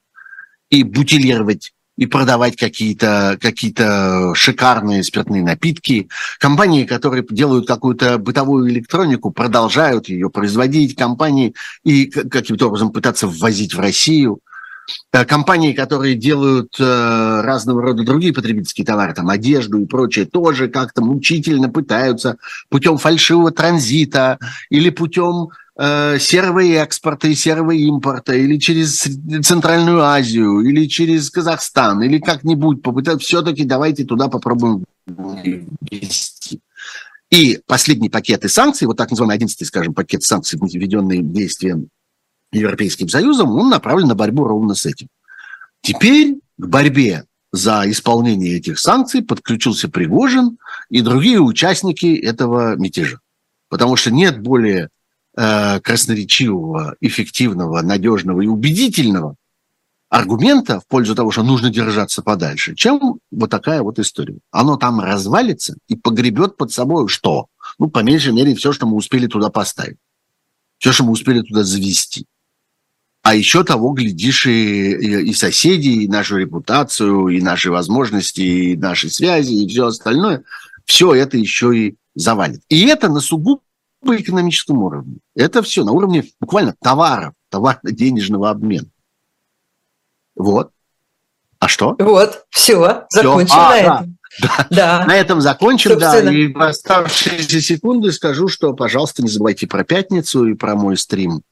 [0.70, 6.08] и бутилировать и продавать какие-то какие шикарные спиртные напитки.
[6.40, 10.96] Компании, которые делают какую-то бытовую электронику, продолжают ее производить.
[10.96, 11.54] Компании
[11.84, 14.40] и каким-то образом пытаться ввозить в Россию–
[15.10, 21.02] компании, которые делают э, разного рода другие потребительские товары, там одежду и прочее, тоже как-то
[21.02, 22.36] мучительно пытаются
[22.68, 24.38] путем фальшивого транзита
[24.70, 29.06] или путем э, серого экспорта и серого импорта, или через
[29.44, 36.60] Центральную Азию, или через Казахстан, или как-нибудь попытаться, все-таки давайте туда попробуем ввести.
[37.30, 41.88] И последний пакет санкций, вот так называемый 11 скажем, пакет санкций, введенный действием
[42.53, 45.09] Европейским Союзом, он направлен на борьбу ровно с этим.
[45.80, 53.20] Теперь к борьбе за исполнение этих санкций подключился Пригожин и другие участники этого мятежа.
[53.68, 54.88] Потому что нет более
[55.36, 59.36] э, красноречивого, эффективного, надежного и убедительного
[60.12, 64.38] аргумента в пользу того, что нужно держаться подальше, чем вот такая вот история.
[64.50, 67.46] Оно там развалится и погребет под собой что?
[67.78, 69.96] Ну, по меньшей мере, все, что мы успели туда поставить.
[70.76, 72.26] Все, что мы успели туда завести.
[73.22, 79.10] А еще того, глядишь, и, и, соседи, и нашу репутацию, и наши возможности, и наши
[79.10, 80.42] связи, и все остальное.
[80.86, 82.62] Все это еще и завалит.
[82.68, 83.62] И это на сугубо
[84.04, 85.18] экономическом уровне.
[85.36, 88.88] Это все на уровне буквально товаров, товарно-денежного обмена.
[90.34, 90.72] Вот.
[91.60, 91.94] А что?
[92.00, 93.78] Вот, все, закончим а, на да.
[93.78, 94.18] этом.
[94.40, 94.66] Да.
[94.70, 95.04] да.
[95.06, 96.24] На этом закончим, Собственно.
[96.24, 96.32] да.
[96.32, 101.42] И в оставшиеся секунды скажу, что, пожалуйста, не забывайте про пятницу и про мой стрим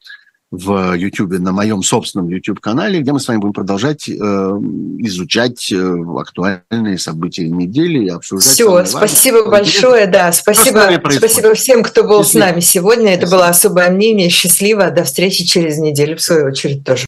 [0.50, 6.04] в YouTube, на моем собственном YouTube-канале, где мы с вами будем продолжать э, изучать э,
[6.18, 8.52] актуальные события недели и обсуждать.
[8.52, 12.44] Все, спасибо большое, да, спасибо, спасибо всем, кто был Счастливо.
[12.44, 13.14] с нами сегодня.
[13.14, 13.36] Это Спасибо.
[13.36, 14.28] было особое мнение.
[14.28, 16.98] Счастливо, до встречи через неделю, в свою очередь тоже.